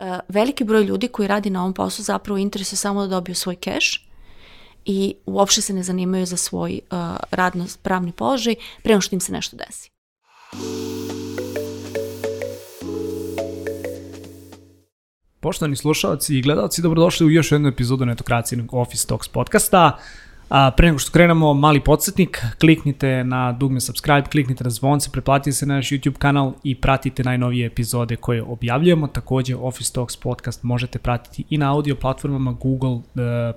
[0.00, 3.56] Uh, veliki broj ljudi koji radi na ovom poslu zapravo interesuje samo da dobiju svoj
[3.56, 4.08] keš
[4.84, 6.98] i uopšte se ne zanimaju za svoj uh,
[7.30, 9.90] radno pravni položaj pre nego što im se nešto desi.
[15.40, 19.98] Poštovani slušalci i gledalci, dobrodošli u još jednu epizodu Netokracijnog Office Talks podcasta.
[20.48, 25.52] A, pre nego što krenemo, mali podsjetnik, kliknite na dugme subscribe, kliknite na zvonce, preplatite
[25.52, 29.06] se na naš YouTube kanal i pratite najnovije epizode koje objavljujemo.
[29.06, 33.02] Takođe, Office Talks podcast možete pratiti i na audio platformama Google uh,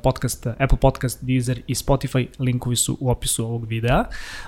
[0.04, 2.28] podcast, Apple podcast, Deezer i Spotify.
[2.40, 4.04] Linkovi su u opisu ovog videa.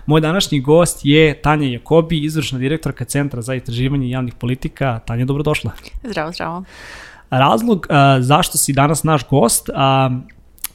[0.05, 4.99] Moj današnji gost je Tanja Jakobi, izvršna direktorka Centra za istraživanje javnih politika.
[4.99, 5.71] Tanja, dobrodošla.
[6.03, 6.63] Zdravo, zdravo.
[7.29, 9.75] Razlog uh, zašto si danas naš gost, uh,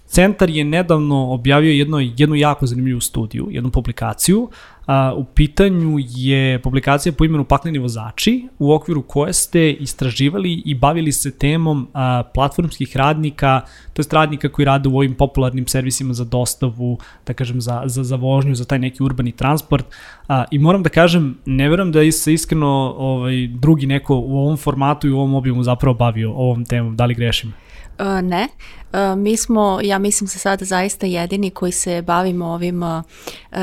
[0.09, 4.49] Centar je nedavno objavio jedno, jednu jako zanimljivu studiju, jednu publikaciju.
[4.87, 10.75] A, u pitanju je publikacija po imenu Pakleni vozači, u okviru koje ste istraživali i
[10.75, 13.61] bavili se temom a, platformskih radnika,
[13.93, 18.05] to je radnika koji rade u ovim popularnim servisima za dostavu, da kažem, za, za,
[18.05, 19.87] za vožnju, za taj neki urbani transport.
[20.29, 24.57] A, I moram da kažem, ne verujem da se iskreno ovaj, drugi neko u ovom
[24.57, 26.97] formatu i u ovom obimu zapravo bavio ovom temom.
[26.97, 27.68] Da li grešim?
[27.99, 28.49] Uh, ne.
[28.93, 33.03] Uh, mi smo, ja mislim se sada zaista jedini koji se bavimo ovim uh,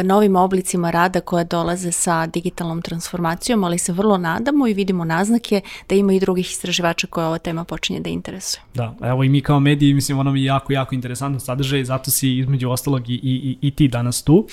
[0.04, 5.62] novim oblicima rada koje dolaze sa digitalnom transformacijom, ali se vrlo nadamo i vidimo naznake
[5.90, 8.62] da ima i drugih istraživača koje ova tema počinje da interesuje.
[8.74, 12.12] Da, evo i mi kao mediji, mislim, ono mi je jako, jako interesantan sadržaj, zato
[12.12, 14.48] si između ostalog i, i, i ti danas tu.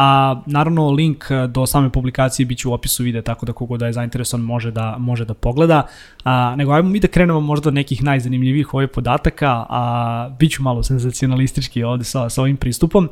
[0.00, 3.86] A, naravno, link e, do same publikacije biće u opisu videa, tako da kogo da
[3.86, 5.86] je zainteresovan može da, može da pogleda.
[6.24, 10.62] A, nego ajmo mi da krenemo možda od nekih najzanimljivih ovih podataka, a bit ću
[10.62, 13.08] malo senzacionalistički ovde sa, sa ovim pristupom.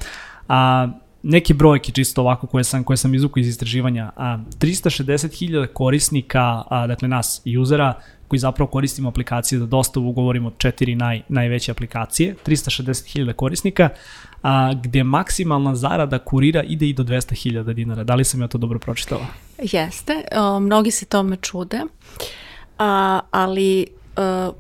[0.49, 0.89] A,
[1.23, 4.11] neke brojke čisto ovako koje sam, koje sam izvukao iz istraživanja.
[4.17, 7.95] A, 360.000 korisnika, a, dakle nas, usera,
[8.29, 13.89] koji zapravo koristimo aplikacije za dostavu, govorimo četiri naj, najveće aplikacije, 360.000 korisnika,
[14.43, 18.05] a, gde maksimalna zarada kurira ide i do 200.000 dinara.
[18.05, 19.27] Da li sam ja to dobro pročitala?
[19.59, 21.81] Jeste, o, mnogi se tome čude,
[22.79, 24.51] a, ali a,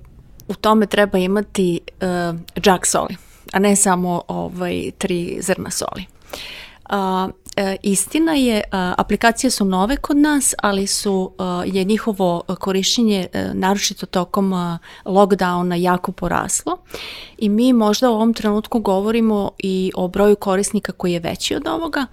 [0.49, 3.17] u tome treba imati a, džak soli,
[3.53, 6.05] a ne samo ovaj, tri zrna soli.
[6.85, 7.48] A, e,
[7.83, 13.51] istina je, a, aplikacije su nove kod nas, ali su a, je njihovo korišćenje e,
[13.55, 14.53] naročito tokom
[15.05, 16.79] lockdowna jako poraslo
[17.39, 21.67] i mi možda u ovom trenutku govorimo i o broju korisnika koji je veći od
[21.67, 22.07] ovoga,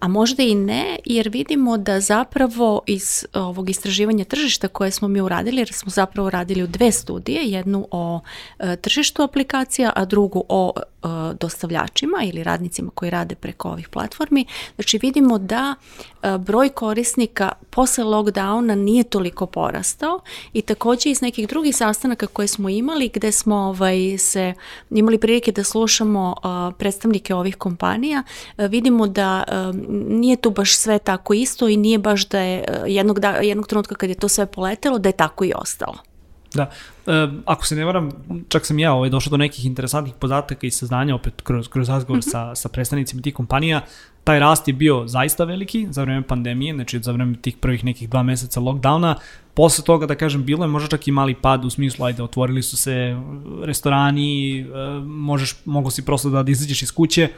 [0.00, 5.20] a možda i ne, jer vidimo da zapravo iz ovog istraživanja tržišta koje smo mi
[5.20, 8.20] uradili, jer smo zapravo radili u dve studije, jednu o
[8.58, 11.08] e, tržištu aplikacija, a drugu o e,
[11.40, 14.46] dostavljačima ili radnicima koji rade preko ovih platformi.
[14.74, 15.74] Znači vidimo da
[16.22, 20.20] e, broj korisnika posle lockdowna nije toliko porastao
[20.52, 24.54] i takođe iz nekih drugih sastanaka koje smo imali gde smo ovaj, se
[24.90, 28.22] imali prilike da slušamo uh, predstavnike ovih kompanija,
[28.58, 29.44] uh, vidimo da
[30.08, 33.94] nije tu baš sve tako isto i nije baš da je jednog, da, jednog trenutka
[33.94, 35.96] kad je to sve poletelo, da je tako i ostalo.
[36.54, 36.95] Da, e,
[37.44, 38.10] ako se ne varam,
[38.48, 42.18] čak sam ja ovaj, došao do nekih interesantnih podataka i saznanja opet kroz, kroz razgovor
[42.18, 42.30] mm -hmm.
[42.30, 43.80] sa, sa predstavnicima tih kompanija,
[44.24, 48.08] taj rast je bio zaista veliki za vreme pandemije, znači za vreme tih prvih nekih
[48.08, 49.14] dva meseca lockdowna,
[49.56, 52.62] Posle toga, da kažem, bilo je možda čak i mali pad u smislu, ajde, otvorili
[52.62, 53.16] su se
[53.64, 54.64] restorani, e,
[55.04, 57.28] možeš, mogu si prosto da, izađeš iz kuće.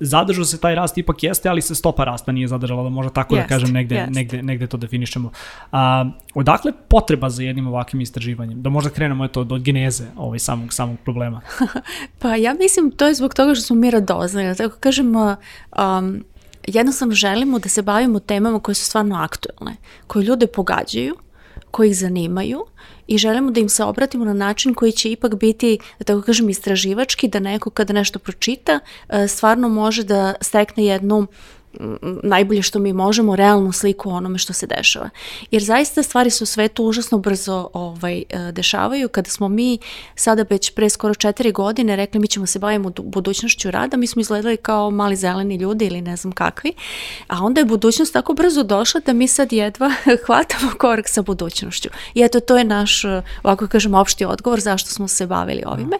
[0.00, 3.36] Zadržao se taj rast, ipak jeste, ali se stopa rasta nije zadržala, da možda tako
[3.36, 4.14] jest, da kažem, negde, jest.
[4.14, 5.30] negde, negde to definišemo.
[5.72, 8.62] A, odakle potreba za jednim ovakvim istraživanjem?
[8.62, 11.40] Da možda krenemo eto, od, od geneze ovaj, samog, samog problema.
[12.20, 14.56] pa ja mislim to je zbog toga što smo mi radoznali.
[14.56, 16.24] Tako kažem, um,
[16.66, 21.14] jednostavno želimo da se bavimo temama koje su stvarno aktuelne, koje ljude pogađaju
[21.70, 22.64] koji ih zanimaju
[23.06, 26.48] i želimo da im se obratimo na način koji će ipak biti, da tako kažem,
[26.48, 31.26] istraživački, da neko kada nešto pročita e, stvarno može da stekne jednu
[32.22, 35.10] najbolje što mi možemo realnu sliku o onome što se dešava.
[35.50, 39.08] Jer zaista stvari su u svetu užasno brzo ovaj, e, dešavaju.
[39.08, 39.78] Kada smo mi
[40.14, 44.20] sada već pre skoro četiri godine rekli mi ćemo se bavimo budućnošću rada, mi smo
[44.20, 46.72] izgledali kao mali zeleni ljudi ili ne znam kakvi,
[47.28, 49.90] a onda je budućnost tako brzo došla da mi sad jedva
[50.26, 51.88] hvatamo korak sa budućnošću.
[52.14, 53.04] I eto, to je naš,
[53.42, 55.96] ovako kažem, opšti odgovor zašto smo se bavili ovime.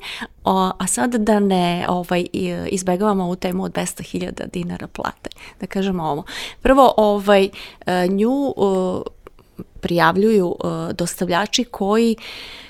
[0.49, 2.27] O, a sad da ne ovaj,
[2.69, 5.31] izbegavamo ovu temu od 200.000 dinara plate.
[5.61, 6.25] Da kažemo ovo.
[6.63, 7.49] Prvo, ovaj,
[7.87, 9.03] e, nju e,
[9.81, 12.17] prijavljuju e, dostavljači koji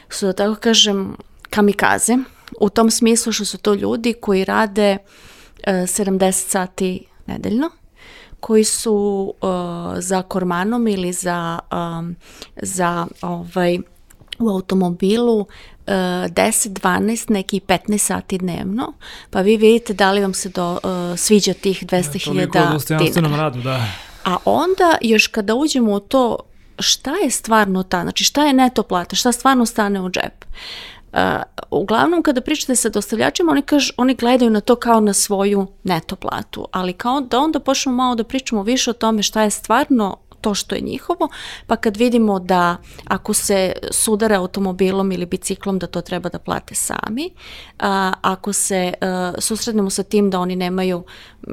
[0.08, 1.16] su, da tako kažem,
[1.50, 2.16] kamikaze,
[2.60, 4.98] u tom smislu što su to ljudi koji rade
[5.66, 7.70] 70 sati nedeljno,
[8.40, 9.48] koji su uh,
[9.98, 12.16] za kormanom ili za, um,
[12.62, 13.78] za ovaj,
[14.38, 15.46] u automobilu uh,
[15.86, 18.92] 10, 12, neki 15 sati dnevno,
[19.30, 22.50] pa vi vidite da li vam se do, uh, sviđa tih 200.000
[23.14, 23.36] dinara.
[23.36, 23.86] radu, da.
[24.24, 26.38] A onda još kada uđemo u to
[26.78, 30.44] šta je stvarno ta, znači šta je neto plata, šta stvarno stane u džep.
[31.12, 31.18] Uh,
[31.70, 36.16] uglavnom kada pričate sa dostavljačima oni, kaž, oni gledaju na to kao na svoju neto
[36.16, 40.16] platu, ali kao da onda počnemo malo da pričamo više o tome šta je stvarno
[40.46, 41.28] to što je njihovo,
[41.66, 46.74] pa kad vidimo da ako se sudare automobilom ili biciklom da to treba da plate
[46.74, 47.30] sami,
[47.78, 51.02] a, ako se a, susretnemo sa tim da oni nemaju,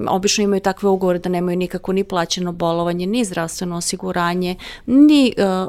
[0.08, 4.56] obično imaju takve ugovore da nemaju nikako ni plaćeno bolovanje, ni zdravstveno osiguranje,
[4.86, 5.68] ni a,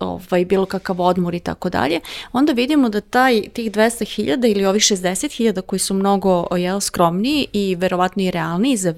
[0.00, 2.00] ovaj, bilo kakav odmor i tako dalje,
[2.32, 7.74] onda vidimo da taj, tih 200.000 ili ovih 60.000 koji su mnogo jel, skromniji i
[7.74, 8.94] verovatno i realniji za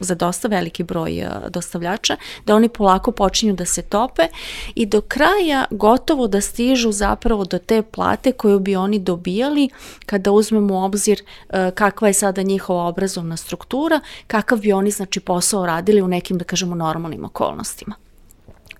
[0.00, 2.16] za dosta veliki broj e, dostavljača,
[2.46, 4.22] da oni polako počinju da se tope
[4.74, 9.68] i do kraja gotovo da stižu zapravo do te plate koju bi oni dobijali
[10.06, 15.20] kada uzmemo u obzir e, kakva je sada njihova obrazovna struktura, kakav bi oni znači
[15.20, 17.94] posao radili u nekim da kažemo normalnim okolnostima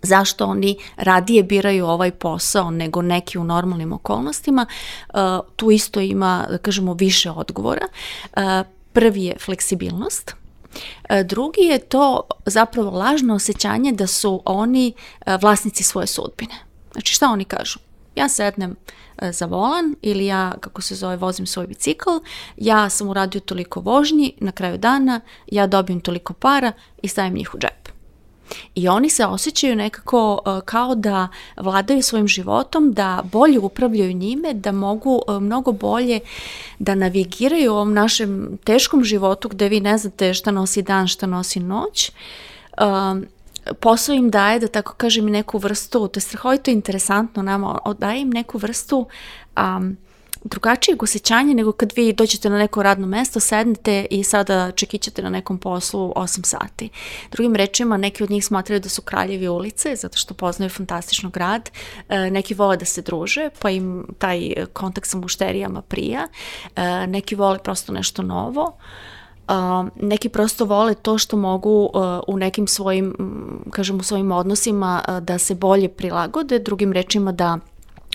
[0.02, 4.66] zašto oni radije biraju ovaj posao nego neki u normalnim okolnostima,
[5.08, 5.12] e,
[5.56, 7.86] tu isto ima, da kažemo, više odgovora.
[8.92, 10.34] Prvi je fleksibilnost,
[11.24, 14.92] drugi je to zapravo lažno osjećanje da su oni
[15.26, 16.54] e, vlasnici svoje sudbine.
[16.92, 17.78] Znači šta oni kažu?
[18.16, 18.76] Ja sednem
[19.18, 22.10] e, za volan ili ja, kako se zove, vozim svoj bicikl,
[22.56, 26.72] ja sam uradio toliko vožnji, na kraju dana ja dobijem toliko para
[27.02, 27.89] i stavim njih u džep.
[28.74, 34.54] I oni se osjećaju nekako uh, kao da vladaju svojim životom, da bolje upravljaju njime,
[34.54, 36.20] da mogu uh, mnogo bolje
[36.78, 41.26] da navigiraju u ovom našem teškom životu gde vi ne znate šta nosi dan, šta
[41.26, 42.12] nosi noć.
[42.80, 43.26] Um,
[43.80, 48.30] posao im daje, da tako kažem, neku vrstu, to je strahovito interesantno nama, daje im
[48.30, 49.06] neku vrstu
[49.56, 49.96] um,
[50.44, 55.30] drugačijeg osjećanja nego kad vi dođete na neko radno mesto, sednete i sada čekićete na
[55.30, 56.88] nekom poslu 8 sati.
[57.30, 61.70] Drugim rečima, neki od njih smatraju da su kraljevi ulice, zato što poznaju fantastično grad,
[62.08, 66.28] e, neki vole da se druže, pa im taj kontakt sa mušterijama prija,
[66.76, 68.76] e, neki vole prosto nešto novo,
[69.50, 73.14] Uh, neki prosto vole to što mogu uh, u nekim svojim,
[73.70, 77.58] kažem, u svojim odnosima uh, da se bolje prilagode, drugim rečima da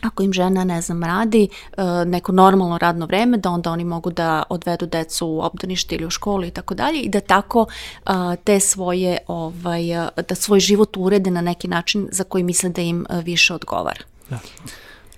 [0.05, 1.47] ako im žena, ne znam, radi
[1.77, 6.05] e, neko normalno radno vreme, da onda oni mogu da odvedu decu u obdanište ili
[6.05, 7.67] u školu i tako dalje i da tako
[8.05, 8.11] e,
[8.43, 12.81] te svoje, ovaj, e, da svoj život urede na neki način za koji misle da
[12.81, 14.01] im više odgovara.
[14.29, 14.39] Da.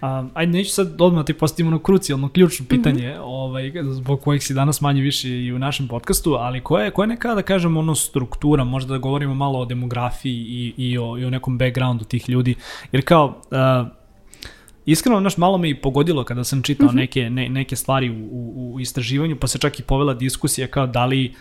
[0.01, 2.75] Um, ajde, neću sad odmah ti postaviti ono krucijalno, ključno mhm.
[2.75, 3.23] pitanje, mm -hmm.
[3.23, 7.03] ovaj, zbog kojih si danas manje više i u našem podcastu, ali koja je, koja
[7.03, 11.17] je neka, da kažem, ono struktura, možda da govorimo malo o demografiji i, i, o,
[11.17, 12.55] i o nekom backgroundu tih ljudi,
[12.91, 13.96] jer kao, uh,
[14.87, 16.95] Iskreno, naš malo me i pogodilo kada sam čitao mm -hmm.
[16.95, 20.87] neke, ne, neke stvari u, u, u istraživanju, pa se čak i povela diskusija kao
[20.87, 21.33] da li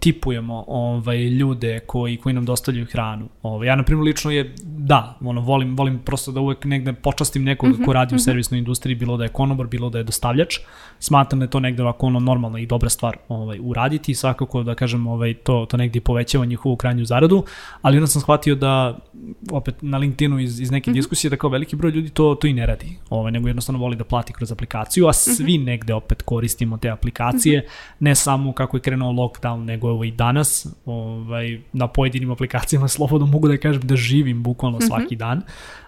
[0.00, 3.28] tipujemo ovaj ljude koji koji nam dostavljaju hranu.
[3.42, 7.44] Ovaj ja na primjer lično je da, ono volim volim prosto da uvek negde počastim
[7.44, 8.24] nekog mm -hmm, ko radi u mm -hmm.
[8.24, 10.58] servisnoj industriji, bilo da je konobar, bilo da je dostavljač.
[10.98, 14.62] Smatram da je to negde ovako ono normalna i dobra stvar ovaj uraditi i svakako
[14.62, 17.44] da kažem ovaj to to negde povećava njihovu krajnju zaradu,
[17.82, 18.98] ali onda sam shvatio da
[19.52, 20.96] opet na LinkedInu iz iz neke mm -hmm.
[20.96, 22.96] diskusije da kao veliki broj ljudi to to i ne radi.
[23.10, 25.64] Ovaj nego jednostavno voli da plati kroz aplikaciju, a svi mm -hmm.
[25.64, 27.96] negde opet koristimo te aplikacije, mm -hmm.
[28.00, 30.66] ne samo kako je krenuo lockdown lockdown nego ovo i danas.
[30.86, 34.86] Ovaj, na pojedinim aplikacijama slobodno mogu da kažem da živim bukvalno mm -hmm.
[34.86, 35.42] svaki dan.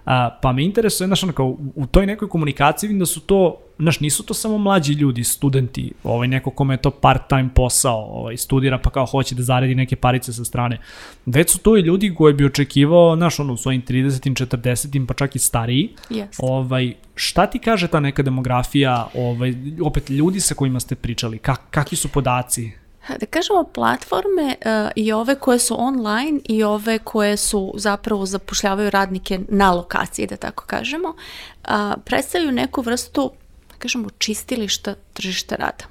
[0.04, 3.20] A, pa me interesuje, znaš, ono, kao, u, u toj nekoj komunikaciji vidim da su
[3.20, 7.98] to, znaš, nisu to samo mlađi ljudi, studenti, ovaj, neko kome je to part-time posao,
[7.98, 10.80] ovaj, studira pa kao hoće da zaredi neke parice sa strane.
[11.26, 15.14] Već su to i ljudi koje bi očekivao, znaš, ono, u svojim 30 40 pa
[15.14, 15.94] čak i stariji.
[16.10, 16.38] Yes.
[16.38, 21.60] Ovaj, šta ti kaže ta neka demografija, ovaj, opet ljudi sa kojima ste pričali, kak,
[21.70, 22.81] kakvi su podaci?
[23.08, 28.90] Da kažemo platforme uh, i ove koje su online i ove koje su zapravo zapošljavaju
[28.90, 31.14] radnike na lokaciji, da tako kažemo,
[32.04, 33.30] predstavljaju neku vrstu,
[33.70, 35.84] da kažemo, čistilišta tržišta rada.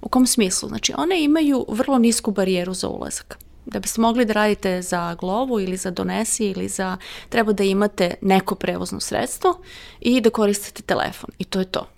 [0.00, 0.68] U kom smislu?
[0.68, 3.38] Znači, one imaju vrlo nisku barijeru za ulazak.
[3.66, 6.96] Da biste mogli da radite za Glovu ili za Donesi ili za...
[7.28, 9.60] Treba da imate neko prevozno sredstvo
[10.00, 11.30] i da koristite telefon.
[11.38, 11.88] I to je to.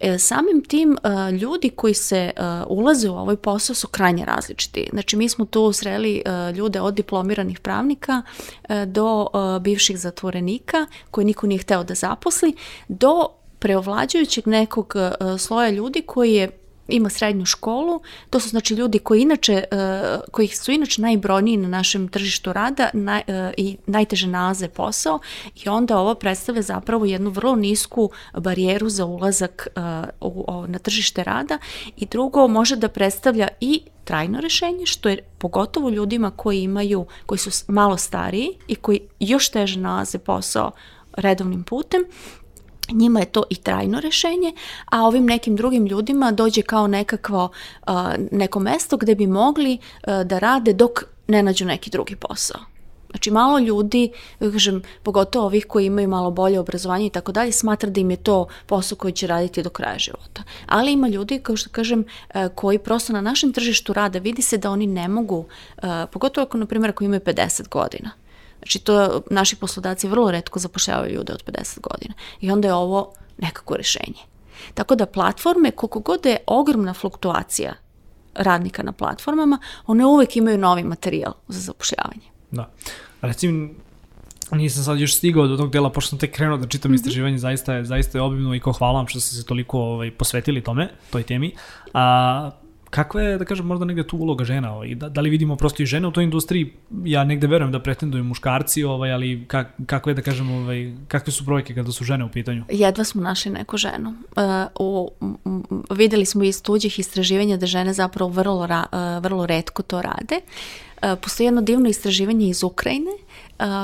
[0.00, 2.32] E, samim tim e, ljudi koji se e,
[2.66, 4.88] ulaze u ovaj posao su krajnje različiti.
[4.92, 6.22] Znači mi smo tu sreli
[6.56, 8.22] ljude od diplomiranih pravnika
[8.86, 9.26] do
[9.60, 12.54] bivših zatvorenika koji niko nije hteo da zaposli,
[12.88, 13.28] do
[13.58, 14.94] preovlađujućeg nekog
[15.38, 16.59] sloja ljudi koji je
[16.90, 21.68] ima srednju školu, to su znači ljudi koji inače, uh, koji su inače najbrojniji na
[21.68, 25.18] našem tržištu rada naj, uh, i najteže nalaze posao.
[25.64, 29.68] I onda ovo predstavlja zapravo jednu vrlo nisku barijeru za ulazak
[30.20, 31.58] u, na tržište rada.
[31.96, 37.38] I drugo može da predstavlja i trajno rešenje, što je pogotovo ljudima koji imaju, koji
[37.38, 40.70] su malo stariji i koji još teže nalaze posao
[41.12, 42.02] redovnim putem,
[42.92, 44.52] njima je to i trajno rešenje,
[44.86, 47.48] a ovim nekim drugim ljudima dođe kao nekakvo
[48.30, 49.78] neko mesto gde bi mogli
[50.24, 50.90] da rade dok
[51.26, 52.60] ne nađu neki drugi posao.
[53.10, 57.90] Znači malo ljudi, kažem, pogotovo ovih koji imaju malo bolje obrazovanje i tako dalje, smatra
[57.90, 60.42] da im je to posao koji će raditi do kraja života.
[60.66, 62.04] Ali ima ljudi, kao što kažem,
[62.54, 65.44] koji prosto na našem tržištu rada vidi se da oni ne mogu,
[66.12, 68.10] pogotovo ako, na primjer, ako imaju 50 godina.
[68.60, 72.14] Znači, to naši poslodavci vrlo redko zapošljavaju ljude od 50 godina.
[72.40, 74.22] I onda je ovo nekako rešenje.
[74.74, 77.74] Tako da platforme, koliko god je ogromna fluktuacija
[78.34, 82.26] radnika na platformama, one uvek imaju novi materijal za zapošljavanje.
[82.50, 82.70] Da.
[83.22, 83.68] Recimo,
[84.52, 86.96] nisam sad još stigao do tog dela, pošto sam tek krenuo da čitam mm -hmm.
[86.96, 90.10] istraživanje, zaista je, zaista je obimno i ko hvala vam što ste se toliko ovaj,
[90.10, 91.54] posvetili tome, toj temi.
[91.94, 92.50] A,
[92.90, 94.74] kakva je, da kažem, možda negde tu uloga žena?
[94.74, 96.72] Ovaj, da, da li vidimo prosto i žene u toj industriji?
[97.04, 101.32] Ja negde verujem da pretenduju muškarci, ovaj, ali kak, kako je, da kažem, ovaj, kakve
[101.32, 102.64] su brojke kada su žene u pitanju?
[102.68, 104.14] Jedva smo našli neku ženu.
[104.36, 104.44] Uh,
[104.80, 105.10] u,
[105.90, 110.40] videli smo iz tuđih istraživanja da žene zapravo vrlo, ra, uh, vrlo redko to rade.
[111.02, 113.10] Uh, postoji jedno divno istraživanje iz Ukrajine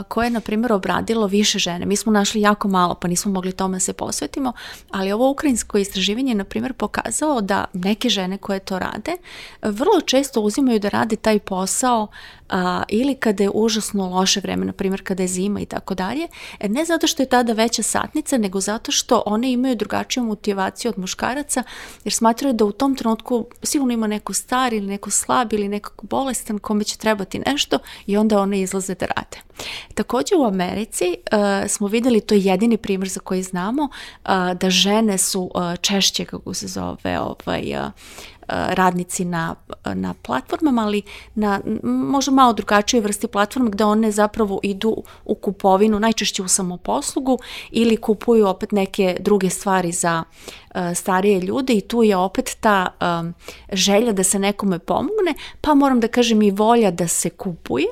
[0.08, 1.86] koje je, na primjer, obradilo više žene.
[1.86, 4.52] Mi smo našli jako malo, pa nismo mogli tome da se posvetimo,
[4.90, 9.16] ali ovo ukrajinsko istraživanje je, na primjer, pokazao da neke žene koje to rade
[9.62, 12.06] vrlo često uzimaju da rade taj posao
[12.48, 16.28] a, ili kada je užasno loše vreme, na primjer kada je zima i tako dalje,
[16.60, 20.88] e, ne zato što je tada veća satnica, nego zato što one imaju drugačiju motivaciju
[20.88, 21.62] od muškaraca,
[22.04, 26.06] jer smatraju da u tom trenutku sigurno ima neko star ili neko slab ili nekako
[26.06, 29.38] bolestan kome će trebati nešto i onda one izlaze da rade.
[29.94, 34.30] Takođe u Americi uh, smo videli, to je jedini primjer za koji znamo, uh,
[34.60, 37.90] da žene su uh, češće, kako se zove, ovaj, uh,
[38.48, 39.54] radnici na,
[39.94, 41.02] na platformama, ali
[41.34, 47.38] na možda malo drugačije vrsti platforma gde one zapravo idu u kupovinu, najčešće u samoposlugu
[47.70, 50.22] ili kupuju opet neke druge stvari za
[50.74, 53.34] uh, starije ljude i tu je opet ta um,
[53.72, 57.86] želja da se nekome pomogne, pa moram da kažem i volja da se kupuje,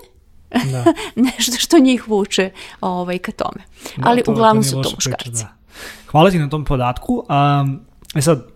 [0.73, 0.85] da.
[1.27, 3.65] nešto što njih vuče ovaj, ka tome.
[3.97, 5.31] Da, Ali to, uglavnom to su to muškarci.
[5.31, 5.55] Priča, da.
[6.11, 7.27] Hvala ti na tom podatku.
[7.63, 7.81] Um,
[8.15, 8.47] e sad,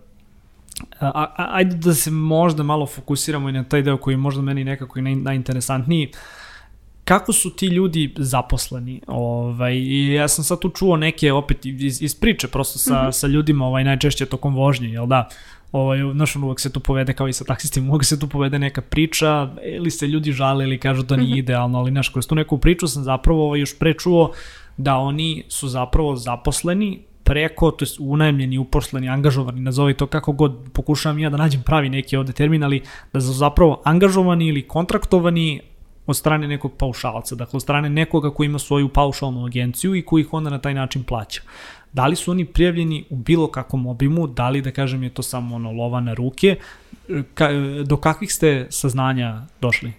[0.99, 4.41] a, a, ajde da se možda malo fokusiramo i na taj deo koji je možda
[4.41, 6.11] meni nekako i naj, najinteresantniji.
[7.03, 9.01] Kako su ti ljudi zaposleni?
[9.07, 13.05] Ovaj, I ja sam sad tu čuo neke opet iz, iz priče prosto sa, mm
[13.07, 13.11] -hmm.
[13.11, 15.29] sa ljudima ovaj, najčešće tokom vožnje, jel da?
[15.71, 18.81] Ovaj, znaš, uvek se tu povede kao i sa taksistima, uvek se tu povede neka
[18.81, 21.39] priča, ili se ljudi žale ili kažu da nije mhm.
[21.39, 24.31] idealno, ali znaš, kroz tu neku priču sam zapravo ovaj, još prečuo
[24.77, 30.55] da oni su zapravo zaposleni preko, to je unajemljeni, uposleni, angažovani, nazovi to kako god,
[30.73, 32.81] pokušavam ja da nađem pravi neki ovde termin, ali
[33.13, 35.61] da su zapravo angažovani ili kontraktovani
[36.07, 40.21] od strane nekog paušalca, dakle od strane nekoga ko ima svoju paušalnu agenciju i koji
[40.21, 41.41] ih onda na taj način plaća.
[41.93, 45.23] Da li su oni prijavljeni u bilo kakvom obimu, da li da kažem je to
[45.23, 46.55] samo ono lova na ruke,
[47.33, 47.49] Ka,
[47.85, 49.93] do kakvih ste saznanja došli?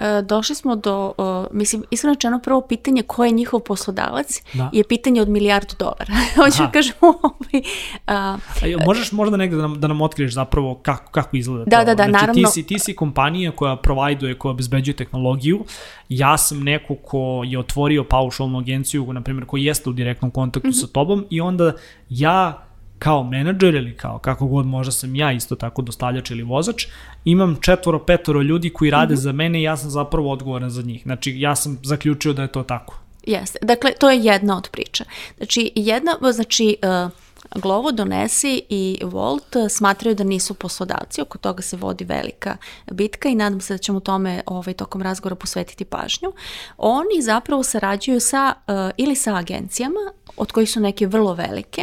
[0.00, 4.70] E, došli smo do, uh, mislim, iskreno čeno prvo pitanje ko je njihov poslodavac da.
[4.72, 6.14] je pitanje od milijardu dolara.
[6.44, 7.62] Hoću da kažem ovaj...
[8.06, 11.78] Uh, A, možeš možda negde da nam, da nam otkriješ zapravo kako, kako izgleda da,
[11.78, 11.84] to?
[11.84, 12.34] Da, da, znači, naravno.
[12.34, 15.64] Ti si, ti si kompanija koja provajduje, koja obezbeđuje tehnologiju.
[16.08, 20.68] Ja sam neko ko je otvorio paušalnu agenciju, na primjer, koji jeste u direktnom kontaktu
[20.68, 20.80] mm -hmm.
[20.80, 21.72] sa tobom i onda
[22.08, 22.64] ja
[23.04, 26.86] kao menadžer ili kao kako god možda sam ja isto tako dostavljač ili vozač,
[27.24, 29.20] imam četvoro, petoro ljudi koji rade mm -hmm.
[29.20, 31.02] za mene i ja sam zapravo odgovoran za njih.
[31.02, 32.98] Znači ja sam zaključio da je to tako.
[33.26, 33.58] Jeste.
[33.62, 35.04] Dakle, to je jedna od priča.
[35.36, 37.12] Znači, jedna, znači, uh,
[37.54, 42.56] Glovo, Donesi i Volt smatraju da nisu poslodavci, oko toga se vodi velika
[42.90, 46.32] bitka i nadam se da ćemo tome ovaj, tokom razgovora posvetiti pažnju.
[46.76, 50.00] Oni zapravo sarađuju sa, uh, ili sa agencijama,
[50.36, 51.82] od kojih su neke vrlo velike,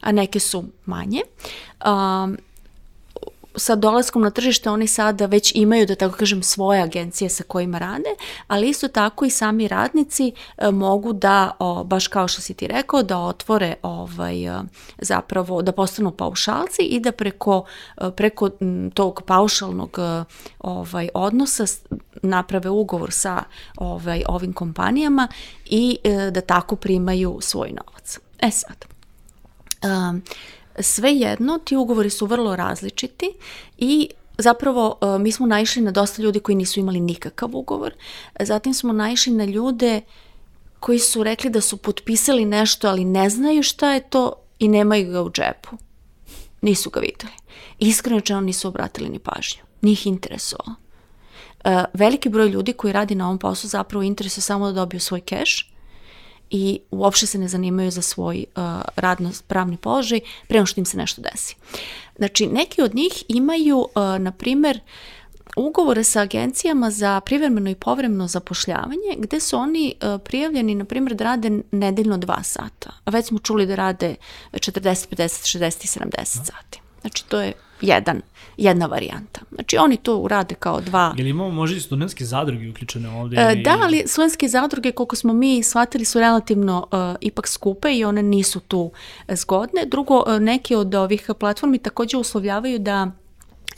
[0.00, 1.20] a neke su manje.
[1.86, 2.36] Um,
[3.56, 7.78] sa dolaskom na tržište oni sada već imaju, da tako kažem, svoje agencije sa kojima
[7.78, 8.10] rade,
[8.46, 12.66] ali isto tako i sami radnici e, mogu da, o, baš kao što si ti
[12.66, 14.62] rekao, da otvore ovaj, e,
[14.98, 17.64] zapravo, da postanu paušalci i da preko,
[17.96, 18.50] e, preko
[18.94, 19.98] tog paušalnog
[20.58, 21.64] ovaj, odnosa
[22.22, 23.42] naprave ugovor sa
[23.76, 25.28] ovaj, ovim kompanijama
[25.66, 25.98] i
[26.32, 28.18] da tako primaju svoj novac.
[28.38, 28.84] E sad,
[29.84, 30.22] um,
[30.78, 33.32] Svejedno, ti ugovori su vrlo različiti
[33.78, 34.08] i
[34.38, 37.94] zapravo e, mi smo naišli na dosta ljudi koji nisu imali nikakav ugovor.
[38.40, 40.00] Zatim smo naišli na ljude
[40.80, 45.12] koji su rekli da su potpisali nešto, ali ne znaju šta je to i nemaju
[45.12, 45.76] ga u džepu.
[46.60, 47.32] Nisu ga videli.
[47.78, 49.62] Iskreno čeno nisu obratili ni pažnju.
[49.82, 50.74] Njih interesovalo.
[51.64, 55.20] E, veliki broj ljudi koji radi na ovom poslu zapravo interesuje samo da dobiju svoj
[55.20, 55.69] keš
[56.50, 58.62] i uopšte se ne zanimaju za svoj uh,
[58.96, 61.56] radno pravni položaj prema što im se nešto desi.
[62.16, 63.86] Znači, neki od njih imaju, uh,
[64.18, 64.80] na primer,
[65.56, 71.14] ugovore sa agencijama za privremeno i povremeno zapošljavanje, gde su oni uh, prijavljeni, na primjer,
[71.14, 72.90] da rade nedeljno dva sata.
[73.04, 74.14] A već smo čuli da rade
[74.52, 76.80] 40, 50, 60 i 70 sati.
[77.00, 78.20] Znači, to je jedan,
[78.56, 79.40] jedna varijanta.
[79.54, 81.14] Znači, oni to urade kao dva...
[81.16, 83.36] Jel imamo možda i studentske zadruge uključene ovde?
[83.36, 88.04] E, da, ali studentske zadruge, koliko smo mi shvatili, su relativno uh, ipak skupe i
[88.04, 88.90] one nisu tu
[89.28, 89.86] zgodne.
[89.86, 93.10] Drugo, uh, neke od ovih platformi takođe uslovljavaju da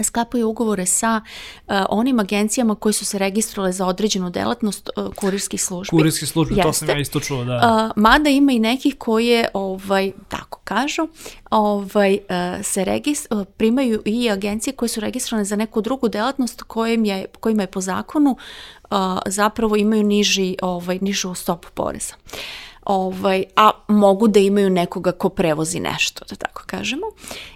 [0.03, 5.63] sklapaju ugovore sa uh, onim agencijama koji su se registrovale za određenu delatnost uh, kurirskih
[5.63, 5.91] službi.
[5.91, 6.69] Kurirskih službi, Jeste.
[6.69, 7.91] to sam ja isto čuo, da.
[7.97, 11.09] Uh, mada ima i nekih koje, ovaj, tako kažu,
[11.51, 16.63] ovaj, uh, se regist, uh, primaju i agencije koje su registrovane za neku drugu delatnost
[16.63, 22.15] kojim je, kojima je po zakonu uh, zapravo imaju niži, ovaj, nižu stopu poreza.
[22.27, 22.39] Uh,
[22.85, 27.07] ovaj, a mogu da imaju nekoga ko prevozi nešto, da tako kažemo.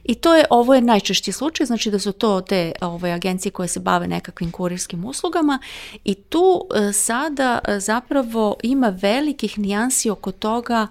[0.05, 3.69] I to je, ovo je najčešći slučaj, znači da su to te ovaj, agencije koje
[3.69, 5.59] se bave nekakvim kurirskim uslugama
[6.05, 10.87] i tu e, sada e, zapravo ima velikih nijansi oko toga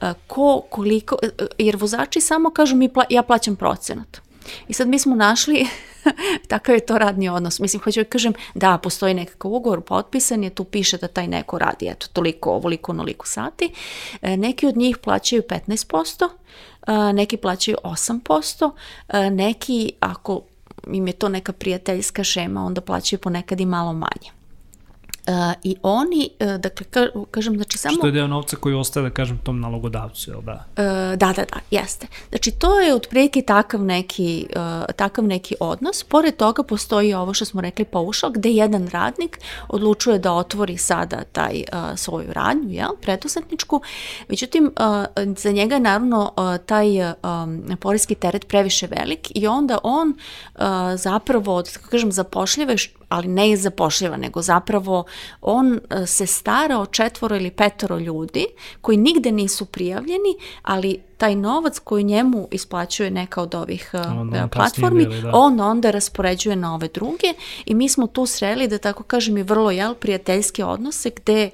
[0.00, 1.16] e, ko, koliko,
[1.58, 4.25] jer vozači samo kažu mi pla, ja plaćam procenat.
[4.68, 5.66] I sad mi smo našli
[6.48, 7.60] takav je to radni odnos.
[7.60, 11.58] Mislim, hoću da kažem, da, postoji nekakav ugovor potpisan je, tu piše da taj neko
[11.58, 13.72] radi, eto, toliko, ovoliko, onoliko sati.
[14.22, 16.28] E, neki od njih plaćaju 15%,
[16.86, 18.70] e, neki plaćaju 8%,
[19.08, 20.40] e, neki, ako
[20.92, 24.35] im je to neka prijateljska šema, onda plaćaju ponekad i malo manje.
[25.62, 27.96] I oni, uh, dakle, ka, kažem, znači samo...
[27.96, 30.52] Što je deo novca koji ostaje, da kažem, tom nalogodavcu, jel da?
[30.52, 30.84] Uh,
[31.18, 32.06] da, da, da, jeste.
[32.28, 36.04] Znači, to je otprilike takav neki, uh, takav neki odnos.
[36.04, 41.24] Pored toga postoji ovo što smo rekli paušal, gde jedan radnik odlučuje da otvori sada
[41.32, 41.64] taj
[41.96, 43.82] svoju radnju, jel, preduzetničku.
[44.28, 44.72] Međutim,
[45.36, 46.32] za njega je naravno
[46.66, 46.86] taj
[47.80, 50.14] porijski teret previše velik i onda on
[50.96, 52.76] zapravo, da kažem, zapošljive
[53.08, 55.04] ali ne je zapošljiva, nego zapravo
[55.40, 58.46] on e, se stara o četvoro ili petoro ljudi
[58.80, 64.34] koji nigde nisu prijavljeni, ali taj novac koji njemu isplaćuje neka od ovih e, on,
[64.34, 65.30] on platformi, bili, da.
[65.34, 67.34] on onda raspoređuje na ove druge
[67.66, 71.50] i mi smo tu sreli, da tako kažem, i vrlo jel, prijateljske odnose gde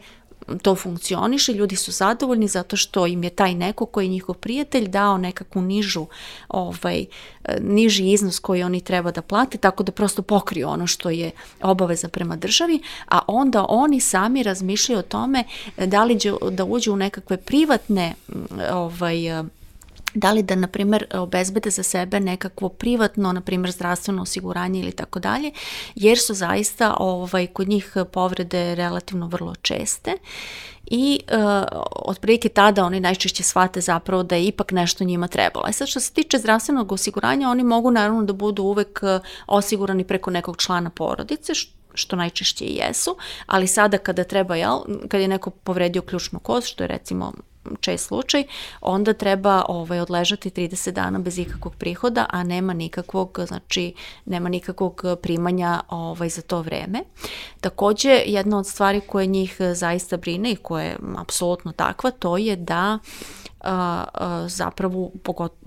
[0.62, 4.88] to funkcioniše, ljudi su zadovoljni zato što im je taj neko koji je njihov prijatelj
[4.88, 6.06] dao nekakvu nižu,
[6.48, 7.06] ovaj,
[7.60, 11.30] niži iznos koji oni treba da plate, tako da prosto pokriju ono što je
[11.62, 15.44] obaveza prema državi, a onda oni sami razmišljaju o tome
[15.76, 18.14] da li će da uđu u nekakve privatne
[18.72, 19.18] ovaj,
[20.14, 24.92] da li da, na primjer, obezbede za sebe nekakvo privatno, na primjer, zdravstveno osiguranje ili
[24.92, 25.50] tako dalje,
[25.94, 30.12] jer su zaista ovaj, kod njih povrede relativno vrlo česte
[30.86, 31.38] i uh,
[31.92, 35.66] otprilike tada oni najčešće shvate zapravo da je ipak nešto njima trebalo.
[35.68, 40.04] E sad što se tiče zdravstvenog osiguranja, oni mogu naravno da budu uvek e, osigurani
[40.04, 41.52] preko nekog člana porodice,
[41.94, 46.68] što najčešće i jesu, ali sada kada treba, jel, kad je neko povredio ključnu kost,
[46.68, 47.32] što je recimo
[47.80, 48.44] čest slučaj,
[48.80, 53.94] onda treba ovaj, odležati 30 dana bez ikakvog prihoda, a nema nikakvog, znači,
[54.24, 57.00] nema nikakvog primanja ovaj, za to vreme.
[57.60, 62.56] Takođe, jedna od stvari koje njih zaista brine i koja je apsolutno takva, to je
[62.56, 62.98] da
[63.60, 65.10] a, a, zapravo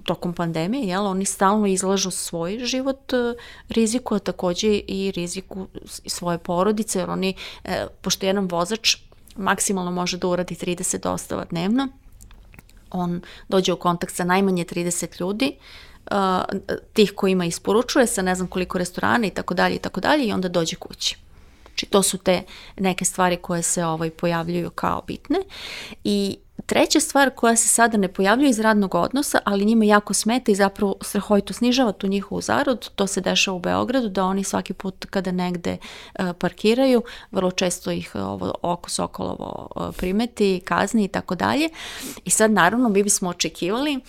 [0.04, 3.34] tokom pandemije, jel, oni stalno izlažu svoj život a,
[3.70, 5.68] riziku, a takođe i riziku
[6.06, 8.98] svoje porodice, jer oni, e, pošto jedan vozač
[9.36, 11.88] maksimalno može da uradi 30 dostava dnevno.
[12.92, 15.58] On dođe u kontakt sa najmanje 30 ljudi,
[16.12, 16.18] uh,
[16.94, 20.32] tih kojima isporučuje sa ne znam koliko restorana i tako dalje i tako dalje i
[20.32, 21.25] onda dođe kući.
[21.76, 22.44] Znači to su te
[22.78, 25.40] neke stvari koje se ovaj pojavljuju kao bitne
[26.04, 30.52] i Treća stvar koja se sada ne pojavljuje iz radnog odnosa, ali njima jako smeta
[30.52, 34.74] i zapravo strahovito snižava tu njihovu zaradu, to se dešava u Beogradu, da oni svaki
[34.74, 35.78] put kada negde
[36.20, 41.70] uh, parkiraju, vrlo često ih ovo oko Sokolovo uh, primeti, kazni i tako dalje.
[42.26, 44.00] I sad naravno mi bismo očekivali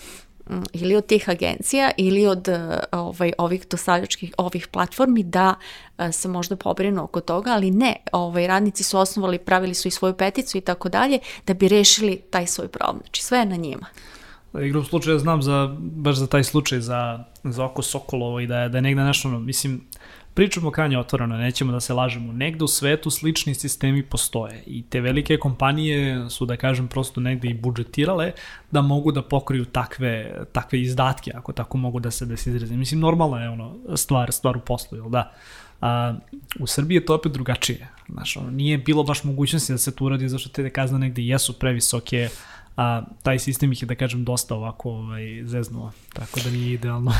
[0.73, 5.55] ili od tih agencija ili od e, ovaj, ovih dostavljačkih ovih platformi da
[5.97, 9.91] e, se možda pobrinu oko toga, ali ne, ovaj, radnici su osnovali, pravili su i
[9.91, 13.01] svoju peticu i tako dalje, da bi rešili taj svoj problem.
[13.03, 13.85] Znači sve je na njima.
[14.61, 18.69] Igrom slučaja znam za, baš za taj slučaj za, za oko Sokolovo i da je,
[18.69, 19.81] da je negde nešto, mislim,
[20.37, 22.33] pričamo krajnje otvoreno, nećemo da se lažemo.
[22.33, 27.47] Negde u svetu slični sistemi postoje i te velike kompanije su, da kažem, prosto negde
[27.47, 28.31] i budžetirale
[28.71, 32.77] da mogu da pokriju takve, takve izdatke, ako tako mogu da se, da se izraze.
[32.77, 35.33] Mislim, normalno je ono, stvar, stvar u poslu, jel da?
[35.81, 36.13] A,
[36.59, 37.87] u Srbiji je to opet drugačije.
[38.09, 41.53] Znaš, ono, nije bilo baš mogućnosti da se to uradi, zašto te kazne negde jesu
[41.53, 42.29] previsoke,
[42.77, 47.13] a taj sistem ih je, da kažem, dosta ovako ovaj, zeznuo, tako da nije idealno.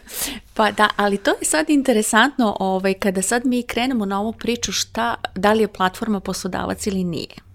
[0.56, 4.72] pa da, ali to je sad interesantno, ovaj, kada sad mi krenemo na ovu priču
[4.72, 7.51] šta, da li je platforma poslodavac ili nije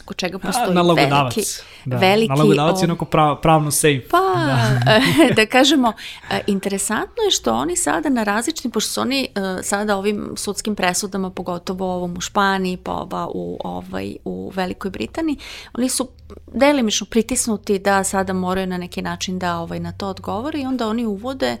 [0.00, 1.42] oko čega postoji A, veliki,
[1.84, 1.96] da.
[1.96, 2.28] veliki...
[2.28, 4.08] Nalogodavac je onako prav, pravno safe.
[4.10, 5.00] Pa, da.
[5.36, 5.92] da kažemo,
[6.30, 10.74] e, interesantno je što oni sada na različitim, pošto su oni e, sada ovim sudskim
[10.74, 15.36] presudama, pogotovo ovom u Španiji, pa ova u, ovaj, u Velikoj Britaniji,
[15.74, 16.08] oni su
[16.54, 20.88] delimično pritisnuti da sada moraju na neki način da ovaj, na to odgovore i onda
[20.88, 21.56] oni uvode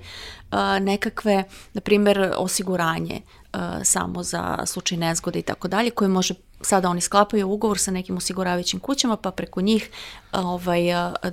[0.52, 3.20] uh, nekakve, na primjer, osiguranje
[3.54, 7.90] uh, samo za slučaj nezgode i tako dalje, koje može sada oni sklapaju ugovor sa
[7.90, 9.90] nekim osiguravajućim kućama pa preko njih
[10.32, 10.82] ovaj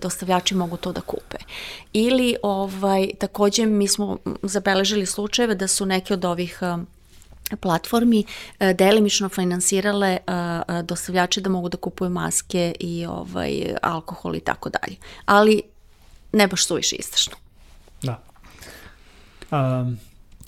[0.02, 1.38] dostavljači mogu to da kupe.
[1.94, 6.60] Ili ovaj takođe mi smo zabeležili slučajeve da su neke od ovih
[7.60, 8.24] platformi
[8.76, 10.18] delimično finansirale
[10.84, 14.96] dostavljače da mogu da kupuju maske i ovaj alkohol i tako dalje.
[15.26, 15.62] Ali
[16.32, 17.36] ne baš suviše istrašno.
[18.04, 18.24] Da.
[19.52, 20.00] Um,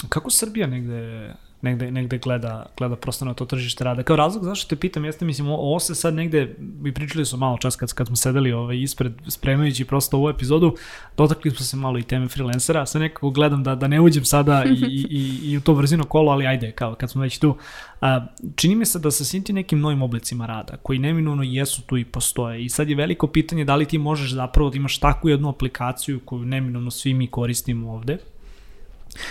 [0.10, 4.04] kako Srbija negde negde, negde gleda, gleda prosto na to tržište rada.
[4.04, 7.58] Kao razlog zašto te pitam jeste, mislim, ovo se sad negde, mi pričali smo malo
[7.58, 10.76] čas kad, kad smo sedeli ovaj, ispred, spremajući prosto ovu epizodu,
[11.17, 14.63] dotakli smo se malo i teme freelancera, sad nekako gledam da, da ne uđem sada
[14.65, 17.56] i, i, i, i u to vrzino kolo, ali ajde, kao kad smo već tu.
[18.02, 21.82] A, čini mi se da sa svim ti nekim novim oblicima rada, koji neminovno jesu
[21.82, 25.00] tu i postoje, i sad je veliko pitanje da li ti možeš zapravo da imaš
[25.00, 28.17] takvu jednu aplikaciju koju neminovno svi mi koristimo ovde,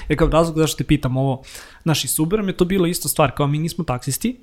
[0.09, 1.43] Jer kao razlog zašto te pitam ovo,
[1.85, 4.37] naši Suberom je to bilo isto stvar, kao mi nismo taksisti,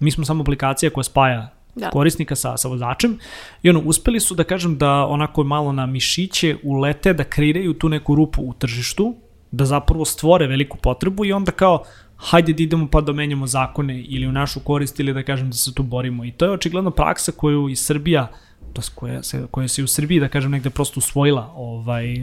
[0.00, 1.90] mi smo samo aplikacija koja spaja da.
[1.90, 3.18] korisnika sa, sa vozačem
[3.62, 7.88] i ono, uspeli su da kažem da onako malo na mišiće ulete da kreiraju tu
[7.88, 9.14] neku rupu u tržištu,
[9.50, 11.84] da zapravo stvore veliku potrebu i onda kao
[12.16, 15.56] hajde da idemo pa da menjamo zakone ili u našu korist ili da kažem da
[15.56, 16.24] se tu borimo.
[16.24, 18.28] I to je očigledno praksa koju i Srbija
[18.74, 22.14] to koja se, koja se u Srbiji, da kažem, negde prosto usvojila ovaj,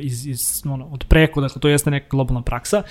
[0.00, 2.82] iz, iz, ono, od preko, dakle to jeste neka globalna praksa.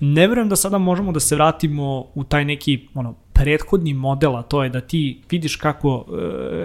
[0.00, 4.42] Ne verujem da sada možemo da se vratimo u taj neki ono, prethodni model, a
[4.42, 6.04] to je da ti vidiš kako,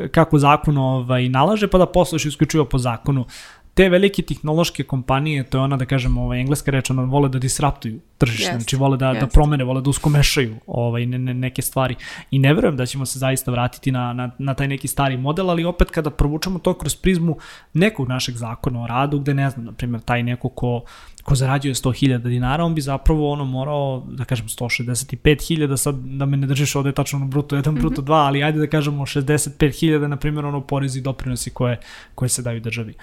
[0.04, 3.26] e, kako zakon ovaj, nalaže, pa da posluješ isključivo po zakonu
[3.74, 7.40] te velike tehnološke kompanije, to je ona da kažemo, ovaj, engleska reč, ona vole da
[7.40, 8.56] disruptuju tržište, yes.
[8.56, 9.20] znači vole da, yes.
[9.20, 11.96] da promene, vole da uskomešaju ovaj, ne, ne, neke stvari.
[12.32, 15.50] I ne verujem da ćemo se zaista vratiti na, na, na taj neki stari model,
[15.50, 17.38] ali opet kada provučamo to kroz prizmu
[17.74, 20.84] nekog našeg zakona o radu, gde ne znam, na primjer, taj neko ko
[21.30, 26.38] ko zarađuje 100.000 dinara, on bi zapravo ono morao, da kažem 165.000, sad da me
[26.38, 27.80] ne držiš ovde tačno na bruto 1, mm -hmm.
[27.80, 31.80] bruto 2, ali ajde da kažemo 65.000, na primjer, ono porezi i doprinosi koje,
[32.16, 32.94] koje se daju državi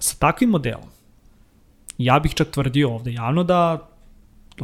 [0.00, 0.88] sa takvim modelom,
[1.98, 3.88] ja bih čak tvrdio ovde javno da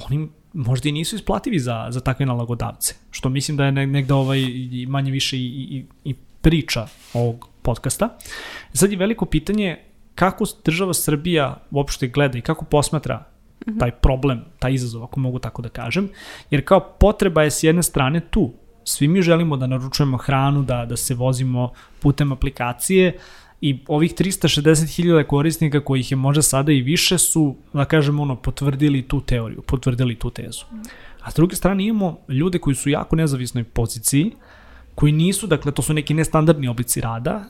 [0.06, 4.40] oni možda i nisu isplativi za, za takve nalagodavce, što mislim da je negde ovaj
[4.88, 8.18] manje više i, i, i priča ovog podcasta.
[8.72, 9.76] Sad je veliko pitanje
[10.14, 13.24] kako država Srbija uopšte gleda i kako posmatra
[13.68, 13.78] mhm.
[13.78, 16.08] taj problem, taj izazov, ako mogu tako da kažem,
[16.50, 18.52] jer kao potreba je s jedne strane tu.
[18.84, 24.14] Svi mi želimo da naručujemo hranu, da, da se vozimo putem aplikacije, uh, i ovih
[24.14, 29.62] 360.000 korisnika kojih je možda sada i više su, da kažemo, ono, potvrdili tu teoriju,
[29.62, 30.64] potvrdili tu tezu.
[31.20, 34.32] A s druge strane imamo ljude koji su jako nezavisnoj poziciji,
[34.94, 37.44] koji nisu, dakle, to su neki nestandardni oblici rada